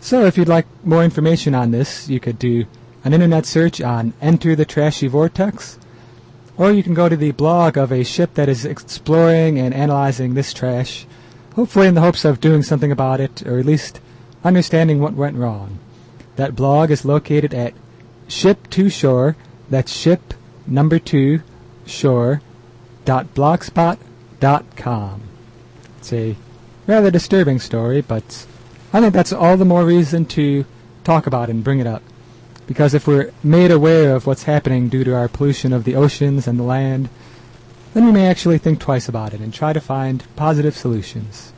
So 0.00 0.24
if 0.24 0.38
you'd 0.38 0.48
like 0.48 0.66
more 0.84 1.04
information 1.04 1.54
on 1.54 1.70
this, 1.70 2.08
you 2.08 2.18
could 2.18 2.38
do 2.38 2.64
an 3.04 3.12
internet 3.12 3.46
search 3.46 3.80
on 3.80 4.14
Enter 4.20 4.56
the 4.56 4.64
Trashy 4.64 5.06
Vortex, 5.06 5.78
or 6.56 6.72
you 6.72 6.82
can 6.82 6.94
go 6.94 7.08
to 7.08 7.16
the 7.16 7.32
blog 7.32 7.76
of 7.76 7.92
a 7.92 8.04
ship 8.04 8.34
that 8.34 8.48
is 8.48 8.64
exploring 8.64 9.58
and 9.58 9.74
analyzing 9.74 10.34
this 10.34 10.52
trash, 10.52 11.06
hopefully 11.54 11.86
in 11.86 11.94
the 11.94 12.00
hopes 12.00 12.24
of 12.24 12.40
doing 12.40 12.62
something 12.62 12.90
about 12.90 13.20
it, 13.20 13.46
or 13.46 13.58
at 13.58 13.66
least 13.66 14.00
understanding 14.44 15.00
what 15.00 15.14
went 15.14 15.36
wrong. 15.36 15.78
That 16.36 16.56
blog 16.56 16.90
is 16.90 17.04
located 17.04 17.54
at 17.54 17.74
ship 18.26 18.70
to 18.70 18.88
shore, 18.88 19.36
that's 19.70 19.92
ship 19.92 20.34
number 20.66 20.98
two 20.98 21.42
shore 21.86 22.40
dot 23.04 23.34
blogspot 23.34 23.98
dot 24.40 24.64
com. 24.76 25.22
It's 25.98 26.12
a 26.12 26.36
rather 26.86 27.10
disturbing 27.10 27.58
story, 27.58 28.00
but 28.00 28.46
I 28.92 29.00
think 29.00 29.12
that's 29.12 29.32
all 29.32 29.56
the 29.56 29.64
more 29.64 29.84
reason 29.84 30.26
to 30.26 30.64
talk 31.04 31.26
about 31.26 31.48
and 31.48 31.64
bring 31.64 31.80
it 31.80 31.86
up. 31.86 32.02
Because 32.66 32.94
if 32.94 33.06
we're 33.06 33.32
made 33.42 33.70
aware 33.70 34.14
of 34.14 34.26
what's 34.26 34.44
happening 34.44 34.88
due 34.88 35.04
to 35.04 35.14
our 35.14 35.28
pollution 35.28 35.72
of 35.72 35.84
the 35.84 35.96
oceans 35.96 36.46
and 36.46 36.58
the 36.58 36.64
land, 36.64 37.08
then 37.92 38.06
we 38.06 38.12
may 38.12 38.26
actually 38.26 38.58
think 38.58 38.80
twice 38.80 39.08
about 39.08 39.34
it 39.34 39.40
and 39.40 39.52
try 39.52 39.72
to 39.72 39.80
find 39.80 40.24
positive 40.36 40.76
solutions. 40.76 41.52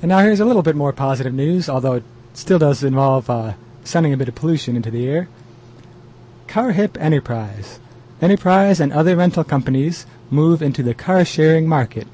And 0.00 0.10
now 0.10 0.18
here's 0.18 0.40
a 0.40 0.44
little 0.44 0.62
bit 0.62 0.76
more 0.76 0.92
positive 0.92 1.34
news, 1.34 1.68
although 1.68 1.94
it 1.94 2.04
still 2.32 2.58
does 2.58 2.84
involve 2.84 3.28
uh, 3.28 3.54
sending 3.82 4.12
a 4.12 4.16
bit 4.16 4.28
of 4.28 4.34
pollution 4.34 4.76
into 4.76 4.90
the 4.90 5.08
air. 5.08 5.28
Carship 6.46 6.96
Enterprise. 7.00 7.80
Enterprise 8.20 8.80
and 8.80 8.92
other 8.92 9.16
rental 9.16 9.44
companies 9.44 10.06
move 10.30 10.62
into 10.62 10.82
the 10.82 10.94
car 10.94 11.24
sharing 11.24 11.68
market. 11.68 12.06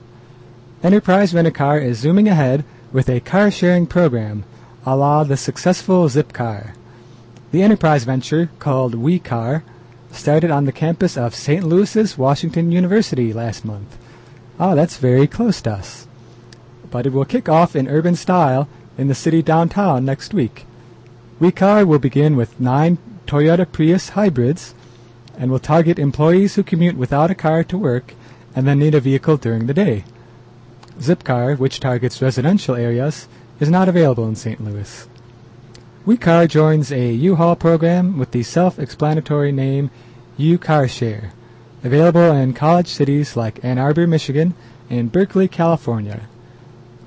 Enterprise 0.82 1.34
Rent 1.34 1.48
a 1.48 1.50
Car 1.50 1.78
is 1.78 1.98
zooming 1.98 2.28
ahead 2.28 2.64
with 2.92 3.08
a 3.08 3.20
car 3.20 3.50
sharing 3.50 3.86
program, 3.86 4.44
a 4.84 4.94
la 4.94 5.24
the 5.24 5.36
successful 5.36 6.08
Zipcar. 6.08 6.74
The 7.52 7.62
enterprise 7.62 8.04
venture, 8.04 8.50
called 8.58 8.94
WeCar, 8.94 9.62
started 10.10 10.50
on 10.50 10.64
the 10.64 10.72
campus 10.72 11.16
of 11.16 11.34
St. 11.34 11.64
Louis's 11.64 12.18
Washington 12.18 12.70
University 12.70 13.32
last 13.32 13.64
month. 13.64 13.96
Ah, 14.58 14.74
that's 14.74 14.96
very 14.96 15.26
close 15.26 15.60
to 15.62 15.72
us. 15.72 16.06
But 16.94 17.06
it 17.06 17.12
will 17.12 17.24
kick 17.24 17.48
off 17.48 17.74
in 17.74 17.88
urban 17.88 18.14
style 18.14 18.68
in 18.96 19.08
the 19.08 19.16
city 19.16 19.42
downtown 19.42 20.04
next 20.04 20.32
week. 20.32 20.64
WeCar 21.40 21.84
will 21.84 21.98
begin 21.98 22.36
with 22.36 22.60
nine 22.60 22.98
Toyota 23.26 23.66
Prius 23.66 24.10
hybrids 24.10 24.76
and 25.36 25.50
will 25.50 25.58
target 25.58 25.98
employees 25.98 26.54
who 26.54 26.62
commute 26.62 26.96
without 26.96 27.32
a 27.32 27.34
car 27.34 27.64
to 27.64 27.76
work 27.76 28.14
and 28.54 28.64
then 28.64 28.78
need 28.78 28.94
a 28.94 29.00
vehicle 29.00 29.36
during 29.36 29.66
the 29.66 29.74
day. 29.74 30.04
Zipcar, 31.00 31.58
which 31.58 31.80
targets 31.80 32.22
residential 32.22 32.76
areas, 32.76 33.26
is 33.58 33.68
not 33.68 33.88
available 33.88 34.28
in 34.28 34.36
St. 34.36 34.62
Louis. 34.62 35.08
WeCar 36.06 36.46
joins 36.46 36.92
a 36.92 37.12
U-Haul 37.12 37.56
program 37.56 38.18
with 38.18 38.30
the 38.30 38.44
self-explanatory 38.44 39.50
name 39.50 39.90
U-Car-Share, 40.36 41.32
available 41.82 42.30
in 42.30 42.52
college 42.52 42.86
cities 42.86 43.36
like 43.36 43.64
Ann 43.64 43.78
Arbor, 43.78 44.06
Michigan, 44.06 44.54
and 44.88 45.10
Berkeley, 45.10 45.48
California. 45.48 46.28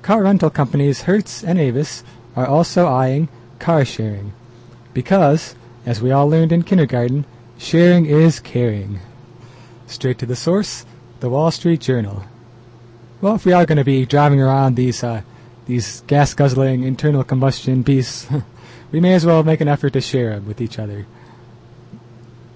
Car 0.02 0.22
rental 0.22 0.50
companies 0.50 1.02
Hertz 1.02 1.42
and 1.42 1.58
Avis 1.58 2.04
are 2.36 2.46
also 2.46 2.86
eyeing 2.86 3.28
car 3.58 3.84
sharing, 3.84 4.32
because, 4.94 5.54
as 5.84 6.00
we 6.00 6.12
all 6.12 6.28
learned 6.28 6.52
in 6.52 6.62
kindergarten, 6.62 7.24
sharing 7.58 8.06
is 8.06 8.40
caring. 8.40 9.00
Straight 9.86 10.18
to 10.18 10.26
the 10.26 10.36
source, 10.36 10.86
the 11.20 11.28
Wall 11.28 11.50
Street 11.50 11.80
Journal. 11.80 12.24
Well, 13.20 13.34
if 13.34 13.44
we 13.44 13.52
are 13.52 13.66
going 13.66 13.78
to 13.78 13.84
be 13.84 14.06
driving 14.06 14.40
around 14.40 14.76
these 14.76 15.02
uh, 15.02 15.22
these 15.66 16.00
gas 16.06 16.32
guzzling 16.32 16.84
internal 16.84 17.24
combustion 17.24 17.82
beasts, 17.82 18.26
we 18.92 19.00
may 19.00 19.14
as 19.14 19.26
well 19.26 19.42
make 19.42 19.60
an 19.60 19.68
effort 19.68 19.92
to 19.94 20.00
share 20.00 20.30
them 20.30 20.46
with 20.46 20.60
each 20.60 20.78
other. 20.78 21.06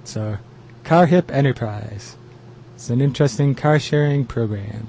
So, 0.04 0.38
Carship 0.84 1.30
Enterprise. 1.30 2.16
It's 2.74 2.90
an 2.90 3.00
interesting 3.00 3.54
car 3.54 3.78
sharing 3.78 4.24
program. 4.24 4.88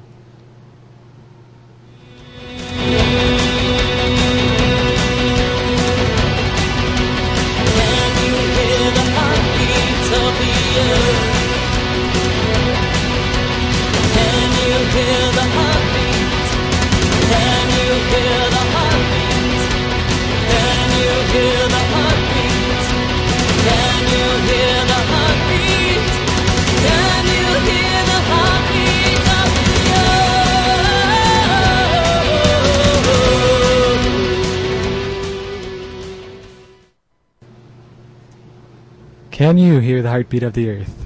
Can 39.43 39.57
you 39.57 39.79
hear 39.79 40.01
the 40.01 40.07
heartbeat 40.07 40.41
of 40.43 40.53
the 40.53 40.69
earth? 40.69 41.05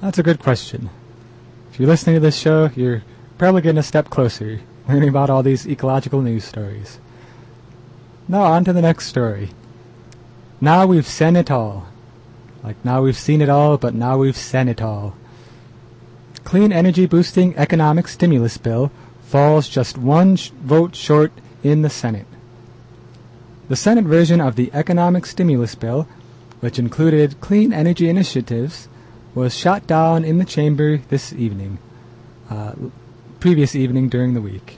That's 0.00 0.18
a 0.18 0.24
good 0.24 0.40
question. 0.40 0.90
If 1.70 1.78
you're 1.78 1.86
listening 1.88 2.16
to 2.16 2.20
this 2.20 2.36
show, 2.36 2.68
you're 2.74 3.04
probably 3.38 3.62
getting 3.62 3.78
a 3.78 3.84
step 3.84 4.10
closer, 4.10 4.58
learning 4.88 5.08
about 5.08 5.30
all 5.30 5.44
these 5.44 5.68
ecological 5.68 6.20
news 6.20 6.42
stories. 6.42 6.98
Now, 8.26 8.42
on 8.42 8.64
to 8.64 8.72
the 8.72 8.82
next 8.82 9.06
story. 9.06 9.50
Now 10.60 10.84
we've 10.84 11.06
seen 11.06 11.36
it 11.36 11.48
all. 11.48 11.86
Like, 12.64 12.74
now 12.84 13.02
we've 13.02 13.16
seen 13.16 13.40
it 13.40 13.48
all, 13.48 13.78
but 13.78 13.94
now 13.94 14.18
we've 14.18 14.36
seen 14.36 14.66
it 14.66 14.82
all. 14.82 15.14
Clean 16.42 16.72
energy 16.72 17.06
boosting 17.06 17.56
economic 17.56 18.08
stimulus 18.08 18.58
bill 18.58 18.90
falls 19.22 19.68
just 19.68 19.96
one 19.96 20.34
sh- 20.34 20.48
vote 20.48 20.96
short 20.96 21.30
in 21.62 21.82
the 21.82 21.90
Senate. 21.90 22.26
The 23.68 23.76
Senate 23.76 24.06
version 24.06 24.40
of 24.40 24.56
the 24.56 24.72
economic 24.74 25.24
stimulus 25.24 25.76
bill 25.76 26.08
which 26.66 26.80
included 26.80 27.40
clean 27.40 27.72
energy 27.72 28.08
initiatives, 28.08 28.88
was 29.36 29.56
shot 29.56 29.86
down 29.86 30.24
in 30.24 30.38
the 30.38 30.44
chamber 30.44 30.96
this 31.10 31.32
evening, 31.32 31.78
uh, 32.50 32.72
previous 33.38 33.76
evening 33.76 34.08
during 34.08 34.34
the 34.34 34.40
week. 34.40 34.76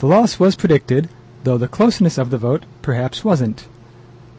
The 0.00 0.06
loss 0.06 0.38
was 0.38 0.56
predicted, 0.56 1.08
though 1.44 1.56
the 1.56 1.68
closeness 1.68 2.18
of 2.18 2.28
the 2.28 2.36
vote 2.36 2.64
perhaps 2.82 3.24
wasn't. 3.24 3.66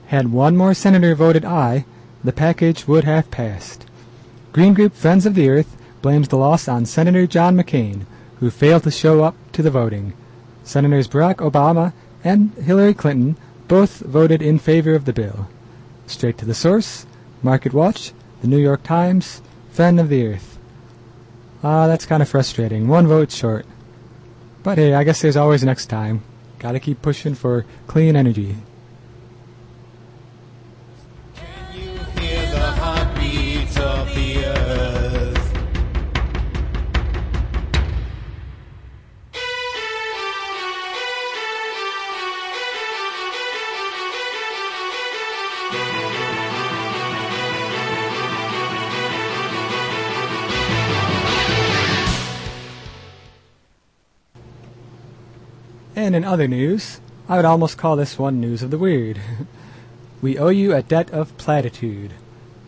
Had 0.05 0.31
one 0.31 0.55
more 0.55 0.75
senator 0.75 1.15
voted 1.15 1.43
aye, 1.43 1.85
the 2.23 2.31
package 2.31 2.87
would 2.87 3.05
have 3.05 3.31
passed. 3.31 3.87
Green 4.53 4.75
Group 4.75 4.93
Friends 4.93 5.25
of 5.25 5.33
the 5.33 5.49
Earth 5.49 5.75
blames 6.03 6.27
the 6.27 6.37
loss 6.37 6.67
on 6.67 6.85
Senator 6.85 7.25
John 7.25 7.57
McCain, 7.57 8.05
who 8.35 8.51
failed 8.51 8.83
to 8.83 8.91
show 8.91 9.23
up 9.23 9.35
to 9.53 9.63
the 9.63 9.71
voting. 9.71 10.13
Senators 10.63 11.07
Barack 11.07 11.37
Obama 11.37 11.91
and 12.23 12.53
Hillary 12.53 12.93
Clinton 12.93 13.35
both 13.67 14.01
voted 14.01 14.43
in 14.43 14.59
favor 14.59 14.93
of 14.93 15.05
the 15.05 15.13
bill. 15.13 15.47
Straight 16.11 16.37
to 16.39 16.45
the 16.45 16.53
source, 16.53 17.05
Market 17.41 17.73
Watch, 17.73 18.11
the 18.41 18.47
New 18.47 18.57
York 18.57 18.83
Times, 18.83 19.41
Friend 19.71 19.97
of 19.97 20.09
the 20.09 20.27
Earth. 20.27 20.59
Ah, 21.63 21.87
that's 21.87 22.05
kind 22.05 22.21
of 22.21 22.27
frustrating. 22.27 22.89
One 22.89 23.07
vote 23.07 23.31
short. 23.31 23.65
But 24.61 24.77
hey, 24.77 24.93
I 24.93 25.05
guess 25.05 25.21
there's 25.21 25.37
always 25.37 25.63
next 25.63 25.85
time. 25.85 26.21
Gotta 26.59 26.81
keep 26.81 27.01
pushing 27.01 27.33
for 27.33 27.65
clean 27.87 28.17
energy. 28.17 28.57
And 56.11 56.25
in 56.25 56.29
other 56.29 56.45
news, 56.49 56.99
I 57.29 57.37
would 57.37 57.45
almost 57.45 57.77
call 57.77 57.95
this 57.95 58.19
one 58.19 58.41
news 58.41 58.61
of 58.61 58.69
the 58.69 58.77
weird. 58.77 59.21
we 60.21 60.37
owe 60.37 60.49
you 60.49 60.75
a 60.75 60.81
debt 60.81 61.09
of 61.11 61.37
platitude. 61.37 62.11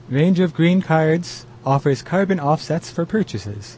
Range 0.07 0.39
of 0.39 0.53
Green 0.53 0.81
Cards 0.81 1.45
offers 1.65 2.01
carbon 2.01 2.39
offsets 2.39 2.89
for 2.89 3.05
purchases. 3.05 3.77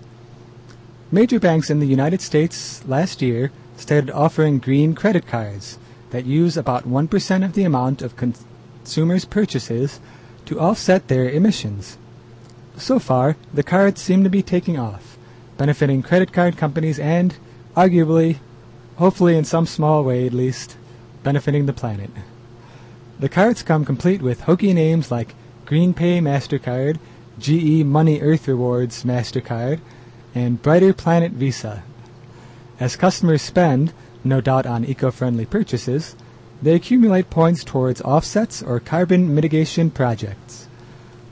Major 1.12 1.40
banks 1.40 1.72
in 1.72 1.80
the 1.80 1.88
United 1.88 2.22
States 2.22 2.86
last 2.88 3.24
year 3.24 3.52
started 3.76 4.12
offering 4.12 4.60
green 4.60 4.94
credit 4.94 5.26
cards 5.26 5.80
that 6.12 6.28
use 6.28 6.56
about 6.56 6.88
1% 6.88 7.44
of 7.44 7.54
the 7.54 7.64
amount 7.64 8.04
of 8.04 8.16
consumers' 8.16 9.26
purchases 9.26 10.00
to 10.46 10.60
offset 10.60 11.08
their 11.08 11.28
emissions. 11.28 11.98
So 12.78 13.00
far, 13.00 13.36
the 13.52 13.64
cards 13.64 14.00
seem 14.00 14.24
to 14.26 14.30
be 14.30 14.44
taking 14.44 14.78
off, 14.78 15.18
benefiting 15.58 16.04
credit 16.04 16.32
card 16.32 16.56
companies 16.56 17.00
and, 17.00 17.36
arguably, 17.76 18.38
hopefully 18.98 19.38
in 19.38 19.44
some 19.44 19.66
small 19.66 20.04
way 20.04 20.26
at 20.26 20.34
least, 20.34 20.78
benefiting 21.24 21.66
the 21.66 21.74
planet. 21.74 22.10
The 23.20 23.30
cards 23.30 23.64
come 23.64 23.86
complete 23.86 24.22
with 24.22 24.42
hokey 24.42 24.74
names 24.74 25.12
like 25.12 25.36
GreenPay 25.66 26.22
MasterCard, 26.22 27.00
GE 27.40 27.86
Money 27.86 28.22
Earth 28.22 28.48
Rewards 28.48 29.04
MasterCard, 29.04 29.80
and 30.34 30.62
Brighter 30.62 30.94
Planet 30.94 31.32
Visa. 31.32 31.84
As 32.80 32.96
customers 32.96 33.42
spend, 33.42 33.94
no 34.24 34.42
doubt 34.42 34.66
on 34.66 34.84
eco-friendly 34.84 35.46
purchases, 35.46 36.16
they 36.62 36.74
accumulate 36.74 37.30
points 37.30 37.64
towards 37.64 38.02
offsets 38.02 38.62
or 38.62 38.80
carbon 38.80 39.34
mitigation 39.34 39.92
projects. 39.92 40.68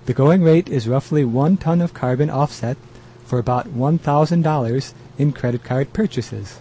The 0.06 0.14
going 0.14 0.42
rate 0.42 0.70
is 0.70 0.88
roughly 0.88 1.24
one 1.24 1.58
ton 1.58 1.82
of 1.82 1.94
carbon 1.94 2.30
offset 2.30 2.78
for 3.26 3.40
about 3.40 3.68
$1,000 3.68 4.94
in 5.18 5.32
credit 5.32 5.64
card 5.64 5.94
purchases. 5.94 6.60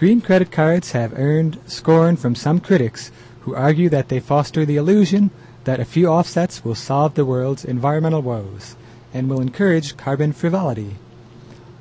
Green 0.00 0.22
credit 0.22 0.50
cards 0.50 0.92
have 0.92 1.18
earned 1.18 1.58
scorn 1.66 2.16
from 2.16 2.34
some 2.34 2.58
critics 2.58 3.12
who 3.40 3.54
argue 3.54 3.90
that 3.90 4.08
they 4.08 4.18
foster 4.18 4.64
the 4.64 4.78
illusion 4.78 5.30
that 5.64 5.78
a 5.78 5.84
few 5.84 6.06
offsets 6.06 6.64
will 6.64 6.74
solve 6.74 7.12
the 7.12 7.26
world's 7.26 7.66
environmental 7.66 8.22
woes 8.22 8.76
and 9.12 9.28
will 9.28 9.42
encourage 9.42 9.98
carbon 9.98 10.32
frivolity. 10.32 10.96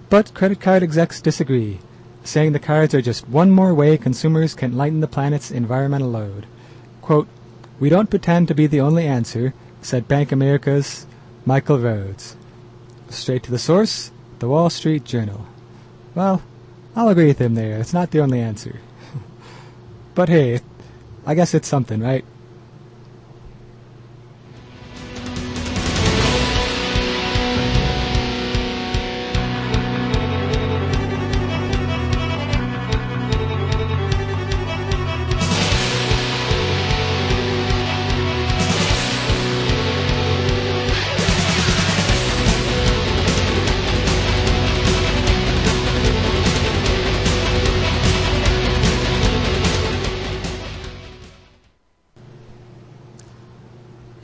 But 0.09 0.33
credit 0.33 0.59
card 0.59 0.83
execs 0.83 1.21
disagree, 1.21 1.79
saying 2.25 2.51
the 2.51 2.59
cards 2.59 2.93
are 2.93 3.01
just 3.01 3.29
one 3.29 3.51
more 3.51 3.73
way 3.73 3.97
consumers 3.97 4.53
can 4.53 4.75
lighten 4.75 4.99
the 4.99 5.07
planet's 5.07 5.49
environmental 5.49 6.09
load. 6.09 6.45
Quote, 7.01 7.29
We 7.79 7.87
don't 7.87 8.09
pretend 8.09 8.49
to 8.49 8.53
be 8.53 8.67
the 8.67 8.81
only 8.81 9.07
answer, 9.07 9.53
said 9.81 10.09
Bank 10.09 10.33
America's 10.33 11.07
Michael 11.45 11.79
Rhodes. 11.79 12.35
Straight 13.07 13.43
to 13.43 13.51
the 13.51 13.57
source, 13.57 14.11
the 14.39 14.49
Wall 14.49 14.69
Street 14.69 15.05
Journal. 15.05 15.45
Well, 16.15 16.41
I'll 16.99 17.07
agree 17.07 17.27
with 17.27 17.39
him 17.39 17.55
there. 17.55 17.79
It's 17.79 17.93
not 17.93 18.11
the 18.11 18.19
only 18.19 18.41
answer. 18.41 18.81
but 20.15 20.27
hey, 20.27 20.59
I 21.25 21.33
guess 21.33 21.53
it's 21.53 21.69
something, 21.69 22.01
right? 22.01 22.25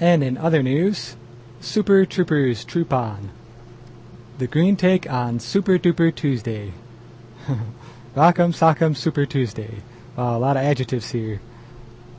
And 0.06 0.24
in 0.24 0.38
other 0.38 0.62
news, 0.62 1.16
Super 1.60 2.06
Troopers 2.06 2.64
troop 2.64 2.94
on. 2.94 3.32
The 4.38 4.46
green 4.46 4.76
take 4.76 5.12
on 5.12 5.40
Super 5.40 5.80
Duper 5.80 6.14
Tuesday. 6.14 6.74
Rock'em 8.16 8.54
Sock'em 8.54 8.96
Super 8.96 9.26
Tuesday. 9.26 9.82
Wow, 10.16 10.38
a 10.38 10.40
lot 10.40 10.58
of 10.58 10.64
adjectives 10.64 11.10
here. 11.10 11.42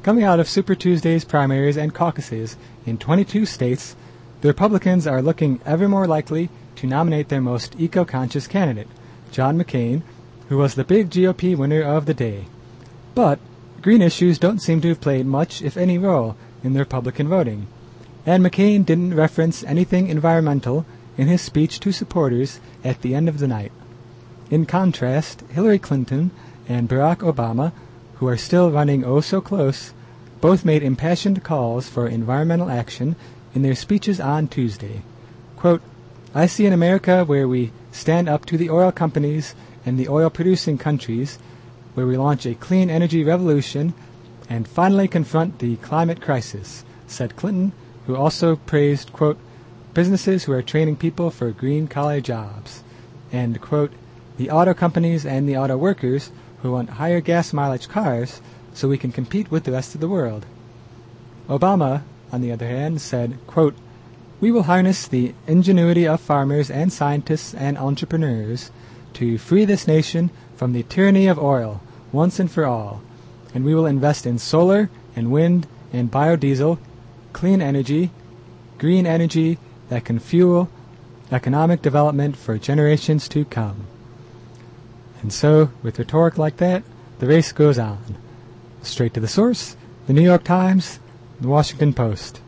Coming 0.02 0.24
out 0.24 0.40
of 0.40 0.48
Super 0.48 0.74
Tuesday's 0.74 1.24
primaries 1.24 1.76
and 1.76 1.94
caucuses 1.94 2.56
in 2.84 2.98
22 2.98 3.46
states, 3.46 3.94
the 4.40 4.48
Republicans 4.48 5.06
are 5.06 5.22
looking 5.22 5.60
ever 5.64 5.88
more 5.88 6.08
likely 6.08 6.50
to 6.74 6.88
nominate 6.88 7.28
their 7.28 7.40
most 7.40 7.78
eco-conscious 7.78 8.48
candidate, 8.48 8.88
John 9.30 9.56
McCain, 9.56 10.02
who 10.48 10.58
was 10.58 10.74
the 10.74 10.82
big 10.82 11.08
GOP 11.08 11.56
winner 11.56 11.82
of 11.82 12.06
the 12.06 12.14
day. 12.14 12.46
But 13.14 13.38
green 13.80 14.02
issues 14.02 14.40
don't 14.40 14.58
seem 14.58 14.80
to 14.80 14.88
have 14.88 15.00
played 15.00 15.26
much, 15.26 15.62
if 15.62 15.76
any, 15.76 15.98
role 15.98 16.36
in 16.64 16.72
the 16.72 16.80
Republican 16.80 17.28
voting. 17.28 17.68
And 18.26 18.44
McCain 18.44 18.84
didn't 18.84 19.14
reference 19.14 19.62
anything 19.62 20.08
environmental 20.08 20.84
in 21.16 21.28
his 21.28 21.40
speech 21.40 21.78
to 21.80 21.92
supporters 21.92 22.58
at 22.82 23.00
the 23.00 23.14
end 23.14 23.28
of 23.28 23.38
the 23.38 23.46
night. 23.46 23.70
In 24.50 24.66
contrast, 24.66 25.42
Hillary 25.50 25.78
Clinton 25.78 26.32
and 26.68 26.88
Barack 26.88 27.18
Obama, 27.18 27.72
who 28.16 28.26
are 28.26 28.36
still 28.36 28.72
running 28.72 29.04
oh 29.04 29.20
so 29.20 29.40
close, 29.40 29.92
both 30.40 30.64
made 30.64 30.82
impassioned 30.82 31.44
calls 31.44 31.88
for 31.88 32.08
environmental 32.08 32.68
action 32.68 33.14
in 33.54 33.62
their 33.62 33.76
speeches 33.76 34.20
on 34.20 34.48
Tuesday. 34.48 35.02
Quote, 35.56 35.82
I 36.34 36.46
see 36.46 36.66
an 36.66 36.72
America 36.72 37.24
where 37.24 37.48
we 37.48 37.72
stand 37.92 38.28
up 38.28 38.44
to 38.46 38.58
the 38.58 38.70
oil 38.70 38.92
companies 38.92 39.54
and 39.86 39.98
the 39.98 40.08
oil 40.08 40.30
producing 40.30 40.78
countries, 40.78 41.38
where 41.94 42.06
we 42.06 42.16
launch 42.16 42.44
a 42.44 42.54
clean 42.54 42.90
energy 42.90 43.24
revolution 43.24 43.94
and 44.50 44.68
finally 44.68 45.08
confront 45.08 45.60
the 45.60 45.76
climate 45.76 46.20
crisis, 46.20 46.84
said 47.06 47.36
Clinton, 47.36 47.72
who 48.06 48.16
also 48.16 48.56
praised, 48.56 49.12
quote, 49.12 49.38
businesses 49.94 50.44
who 50.44 50.52
are 50.52 50.62
training 50.62 50.96
people 50.96 51.30
for 51.30 51.50
green 51.50 51.88
collar 51.88 52.20
jobs, 52.20 52.82
and, 53.32 53.60
quote, 53.60 53.92
the 54.36 54.50
auto 54.50 54.74
companies 54.74 55.24
and 55.24 55.48
the 55.48 55.56
auto 55.56 55.76
workers 55.76 56.30
who 56.62 56.72
want 56.72 56.90
higher 56.90 57.20
gas 57.20 57.52
mileage 57.52 57.88
cars 57.88 58.40
so 58.74 58.88
we 58.88 58.98
can 58.98 59.10
compete 59.12 59.50
with 59.50 59.64
the 59.64 59.72
rest 59.72 59.94
of 59.94 60.00
the 60.00 60.08
world. 60.08 60.44
Obama, 61.48 62.02
on 62.32 62.40
the 62.40 62.52
other 62.52 62.66
hand, 62.66 63.00
said, 63.00 63.38
quote, 63.46 63.74
we 64.40 64.50
will 64.50 64.64
harness 64.64 65.08
the 65.08 65.32
ingenuity 65.46 66.06
of 66.06 66.20
farmers 66.20 66.70
and 66.70 66.92
scientists 66.92 67.54
and 67.54 67.78
entrepreneurs 67.78 68.70
to 69.14 69.38
free 69.38 69.64
this 69.64 69.86
nation 69.86 70.30
from 70.56 70.74
the 70.74 70.82
tyranny 70.82 71.26
of 71.26 71.38
oil 71.38 71.80
once 72.12 72.38
and 72.38 72.50
for 72.50 72.66
all, 72.66 73.00
and 73.54 73.64
we 73.64 73.74
will 73.74 73.86
invest 73.86 74.26
in 74.26 74.38
solar 74.38 74.90
and 75.14 75.30
wind 75.30 75.66
and 75.92 76.10
biodiesel, 76.10 76.78
clean 77.36 77.60
energy, 77.60 78.10
green 78.78 79.06
energy 79.06 79.58
that 79.90 80.06
can 80.06 80.18
fuel 80.18 80.70
economic 81.30 81.82
development 81.82 82.34
for 82.34 82.56
generations 82.56 83.28
to 83.28 83.44
come. 83.44 83.86
And 85.20 85.30
so, 85.30 85.70
with 85.82 85.98
rhetoric 85.98 86.38
like 86.38 86.56
that, 86.56 86.82
the 87.18 87.26
race 87.26 87.52
goes 87.52 87.78
on. 87.78 88.16
Straight 88.80 89.12
to 89.12 89.20
the 89.20 89.28
source, 89.28 89.76
the 90.06 90.14
New 90.14 90.22
York 90.22 90.44
Times, 90.44 90.98
the 91.38 91.48
Washington 91.48 91.92
Post. 91.92 92.40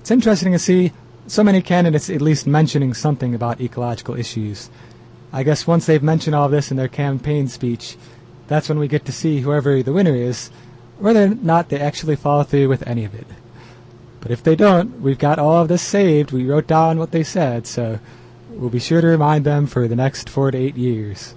It's 0.00 0.10
interesting 0.10 0.52
to 0.52 0.58
see 0.58 0.92
so 1.26 1.42
many 1.42 1.62
candidates 1.62 2.10
at 2.10 2.20
least 2.20 2.46
mentioning 2.46 2.92
something 2.92 3.34
about 3.34 3.62
ecological 3.62 4.16
issues. 4.16 4.68
I 5.32 5.44
guess 5.44 5.66
once 5.66 5.86
they've 5.86 6.02
mentioned 6.02 6.36
all 6.36 6.50
this 6.50 6.70
in 6.70 6.76
their 6.76 6.88
campaign 6.88 7.48
speech, 7.48 7.96
that's 8.48 8.68
when 8.68 8.78
we 8.78 8.86
get 8.86 9.06
to 9.06 9.12
see 9.12 9.40
whoever 9.40 9.82
the 9.82 9.94
winner 9.94 10.14
is, 10.14 10.50
whether 10.98 11.24
or 11.24 11.28
not 11.28 11.70
they 11.70 11.80
actually 11.80 12.16
follow 12.16 12.42
through 12.42 12.68
with 12.68 12.86
any 12.86 13.06
of 13.06 13.14
it. 13.14 13.26
But 14.24 14.32
if 14.32 14.42
they 14.42 14.56
don't, 14.56 15.02
we've 15.02 15.18
got 15.18 15.38
all 15.38 15.60
of 15.60 15.68
this 15.68 15.82
saved. 15.82 16.32
We 16.32 16.46
wrote 16.46 16.66
down 16.66 16.98
what 16.98 17.10
they 17.10 17.22
said, 17.22 17.66
so 17.66 17.98
we'll 18.48 18.70
be 18.70 18.78
sure 18.78 19.02
to 19.02 19.06
remind 19.06 19.44
them 19.44 19.66
for 19.66 19.86
the 19.86 19.94
next 19.94 20.30
four 20.30 20.50
to 20.50 20.56
eight 20.56 20.76
years. 20.76 21.34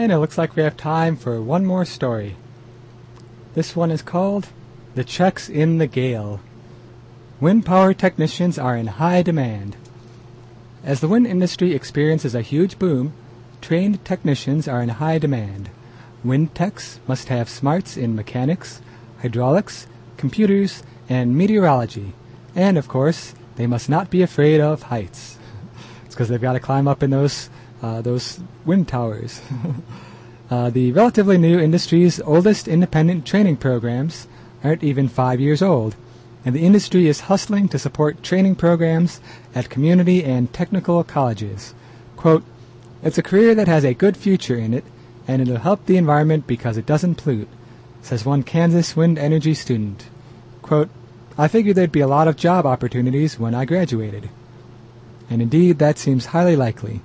And 0.00 0.10
it 0.10 0.16
looks 0.16 0.38
like 0.38 0.56
we 0.56 0.62
have 0.62 0.78
time 0.78 1.14
for 1.14 1.42
one 1.42 1.66
more 1.66 1.84
story. 1.84 2.36
This 3.52 3.76
one 3.76 3.90
is 3.90 4.00
called 4.00 4.48
The 4.94 5.04
Checks 5.04 5.50
in 5.50 5.76
the 5.76 5.86
Gale. 5.86 6.40
Wind 7.38 7.66
power 7.66 7.92
technicians 7.92 8.58
are 8.58 8.78
in 8.78 8.86
high 8.86 9.20
demand. 9.20 9.76
As 10.82 11.00
the 11.00 11.08
wind 11.08 11.26
industry 11.26 11.74
experiences 11.74 12.34
a 12.34 12.40
huge 12.40 12.78
boom, 12.78 13.12
trained 13.60 14.02
technicians 14.02 14.66
are 14.66 14.80
in 14.80 14.88
high 14.88 15.18
demand. 15.18 15.68
Wind 16.24 16.54
techs 16.54 16.98
must 17.06 17.28
have 17.28 17.50
smarts 17.50 17.98
in 17.98 18.16
mechanics, 18.16 18.80
hydraulics, 19.20 19.86
computers, 20.16 20.82
and 21.10 21.36
meteorology. 21.36 22.14
And, 22.54 22.78
of 22.78 22.88
course, 22.88 23.34
they 23.56 23.66
must 23.66 23.90
not 23.90 24.08
be 24.08 24.22
afraid 24.22 24.62
of 24.62 24.84
heights. 24.84 25.36
it's 26.06 26.14
because 26.14 26.30
they've 26.30 26.40
got 26.40 26.54
to 26.54 26.58
climb 26.60 26.88
up 26.88 27.02
in 27.02 27.10
those, 27.10 27.50
those 28.02 28.40
wind 28.64 28.88
towers. 28.88 29.40
uh, 30.50 30.70
the 30.70 30.92
relatively 30.92 31.38
new 31.38 31.58
industry's 31.58 32.20
oldest 32.20 32.68
independent 32.68 33.26
training 33.26 33.56
programs 33.56 34.26
aren't 34.62 34.84
even 34.84 35.08
five 35.08 35.40
years 35.40 35.62
old, 35.62 35.96
and 36.44 36.54
the 36.54 36.64
industry 36.64 37.06
is 37.06 37.20
hustling 37.20 37.68
to 37.68 37.78
support 37.78 38.22
training 38.22 38.54
programs 38.54 39.20
at 39.54 39.70
community 39.70 40.24
and 40.24 40.52
technical 40.52 41.02
colleges. 41.04 41.74
Quote, 42.16 42.44
it's 43.02 43.18
a 43.18 43.22
career 43.22 43.54
that 43.54 43.68
has 43.68 43.84
a 43.84 43.94
good 43.94 44.16
future 44.16 44.56
in 44.56 44.74
it, 44.74 44.84
and 45.26 45.40
it'll 45.40 45.58
help 45.58 45.86
the 45.86 45.96
environment 45.96 46.46
because 46.46 46.76
it 46.76 46.86
doesn't 46.86 47.16
pollute, 47.16 47.48
says 48.02 48.26
one 48.26 48.42
Kansas 48.42 48.94
wind 48.94 49.18
energy 49.18 49.54
student. 49.54 50.06
Quote, 50.60 50.90
I 51.38 51.48
figured 51.48 51.76
there'd 51.76 51.92
be 51.92 52.00
a 52.00 52.06
lot 52.06 52.28
of 52.28 52.36
job 52.36 52.66
opportunities 52.66 53.38
when 53.38 53.54
I 53.54 53.64
graduated. 53.64 54.28
And 55.30 55.40
indeed, 55.40 55.78
that 55.78 55.96
seems 55.96 56.26
highly 56.26 56.56
likely. 56.56 57.00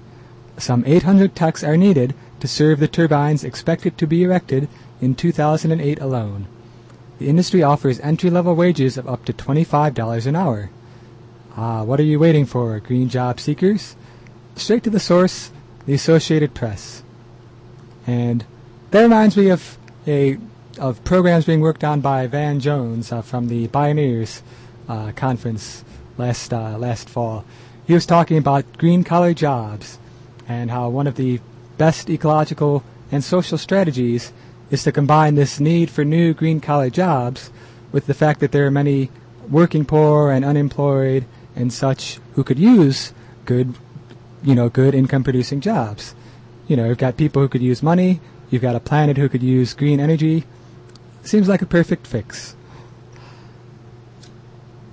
Some 0.58 0.84
800 0.86 1.36
tucks 1.36 1.64
are 1.64 1.78
needed 1.78 2.14
to 2.40 2.48
serve 2.48 2.80
the 2.80 2.88
turbines 2.88 3.44
expected 3.44 3.98
to 3.98 4.08
be 4.08 4.24
erected 4.24 4.70
in 5.02 5.16
2008 5.16 6.00
alone. 6.00 6.48
The 7.20 7.30
industry 7.30 7.64
offers 7.64 8.00
entry 8.00 8.30
level 8.30 8.56
wages 8.56 8.98
of 8.98 9.08
up 9.08 9.26
to 9.26 9.34
$25 9.34 10.26
an 10.26 10.36
hour. 10.36 10.70
Ah, 11.58 11.84
what 11.84 12.00
are 12.00 12.04
you 12.04 12.20
waiting 12.20 12.46
for, 12.46 12.80
green 12.80 13.10
job 13.10 13.40
seekers? 13.40 13.96
Straight 14.56 14.84
to 14.84 14.90
the 14.90 15.00
source, 15.00 15.52
the 15.86 15.94
Associated 15.94 16.54
Press. 16.54 17.04
And 18.06 18.46
that 18.92 19.02
reminds 19.02 19.38
me 19.38 19.50
of 19.50 19.78
a 20.08 20.38
of 20.78 21.02
programs 21.06 21.46
being 21.46 21.62
worked 21.62 21.86
on 21.86 22.02
by 22.02 22.28
Van 22.28 22.60
Jones 22.60 23.12
uh, 23.12 23.22
from 23.22 23.48
the 23.48 23.68
Bioneers 23.70 24.42
uh, 24.90 25.14
conference 25.14 25.86
last 26.18 26.54
uh, 26.54 26.78
last 26.78 27.10
fall. 27.10 27.46
He 27.88 27.94
was 27.94 28.06
talking 28.06 28.38
about 28.38 28.78
green 28.78 29.04
collar 29.04 29.34
jobs 29.34 29.98
and 30.48 30.72
how 30.72 30.90
one 30.90 31.08
of 31.08 31.16
the 31.16 31.40
best 31.78 32.10
ecological 32.10 32.84
and 33.12 33.24
social 33.24 33.58
strategies 33.58 34.32
is 34.72 34.84
to 34.84 34.92
combine 34.92 35.36
this 35.36 35.60
need 35.60 35.90
for 35.90 36.04
new 36.04 36.34
green 36.34 36.60
collar 36.60 36.90
jobs 36.90 37.52
with 37.92 38.08
the 38.08 38.14
fact 38.14 38.40
that 38.40 38.52
there 38.52 38.66
are 38.66 38.72
many 38.72 39.10
working 39.50 39.86
poor 39.86 40.32
and 40.32 40.44
unemployed 40.44 41.26
and 41.56 41.72
such 41.72 42.20
who 42.34 42.44
could 42.44 42.60
use 42.60 43.14
good 43.46 43.76
you 44.44 44.56
know 44.56 44.70
good 44.70 44.94
income 44.94 45.24
producing 45.24 45.62
jobs. 45.62 46.16
You 46.68 46.76
know, 46.76 46.88
you've 46.88 46.98
got 46.98 47.18
people 47.18 47.42
who 47.42 47.48
could 47.48 47.62
use 47.62 47.84
money, 47.84 48.22
you've 48.50 48.62
got 48.62 48.76
a 48.76 48.80
planet 48.80 49.18
who 49.18 49.30
could 49.30 49.44
use 49.44 49.74
green 49.74 50.00
energy. 50.00 50.46
Seems 51.24 51.48
like 51.48 51.62
a 51.62 51.66
perfect 51.66 52.08
fix. 52.08 52.56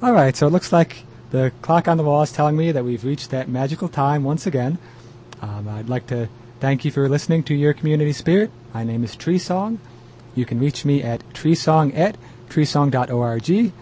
All 0.02 0.12
right, 0.12 0.36
so 0.36 0.46
it 0.46 0.50
looks 0.50 0.72
like 0.72 1.04
the 1.30 1.52
clock 1.62 1.88
on 1.88 1.96
the 1.96 2.02
wall 2.02 2.22
is 2.22 2.32
telling 2.32 2.56
me 2.56 2.72
that 2.72 2.84
we've 2.84 3.04
reached 3.04 3.30
that 3.30 3.48
magical 3.48 3.88
time 3.88 4.24
once 4.24 4.46
again. 4.46 4.78
Um, 5.42 5.68
I'd 5.68 5.88
like 5.88 6.06
to 6.06 6.28
thank 6.60 6.84
you 6.84 6.92
for 6.92 7.08
listening 7.08 7.42
to 7.44 7.54
Your 7.54 7.74
Community 7.74 8.12
Spirit. 8.12 8.52
My 8.72 8.84
name 8.84 9.02
is 9.02 9.16
Tree 9.16 9.40
Song. 9.40 9.80
You 10.36 10.46
can 10.46 10.60
reach 10.60 10.84
me 10.84 11.02
at 11.02 11.28
treesong 11.32 11.98
at 11.98 12.16
treesong.org. 12.48 13.72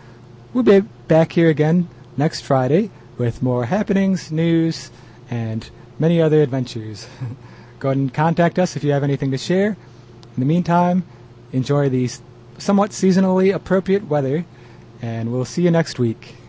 We'll 0.55 0.65
be 0.65 0.81
back 1.07 1.33
here 1.33 1.51
again 1.51 1.89
next 2.17 2.41
Friday 2.41 2.91
with 3.19 3.43
more 3.43 3.67
happenings, 3.67 4.33
news, 4.33 4.91
and 5.29 5.69
many 5.99 6.21
other 6.21 6.41
adventures. 6.41 7.07
Go 7.79 7.91
ahead 7.91 7.99
and 7.99 8.15
contact 8.15 8.59
us 8.59 8.75
if 8.75 8.83
you 8.83 8.93
have 8.93 9.05
anything 9.05 9.31
to 9.31 9.39
share. 9.39 9.77
In 10.35 10.41
the 10.41 10.47
meantime, 10.47 11.05
enjoy 11.53 11.91
the 11.91 12.09
somewhat 12.57 12.93
seasonally 12.93 13.55
appropriate 13.55 14.09
weather, 14.09 14.47
and 15.03 15.31
we'll 15.31 15.45
see 15.45 15.63
you 15.63 15.71
next 15.71 15.99
week. 15.99 16.40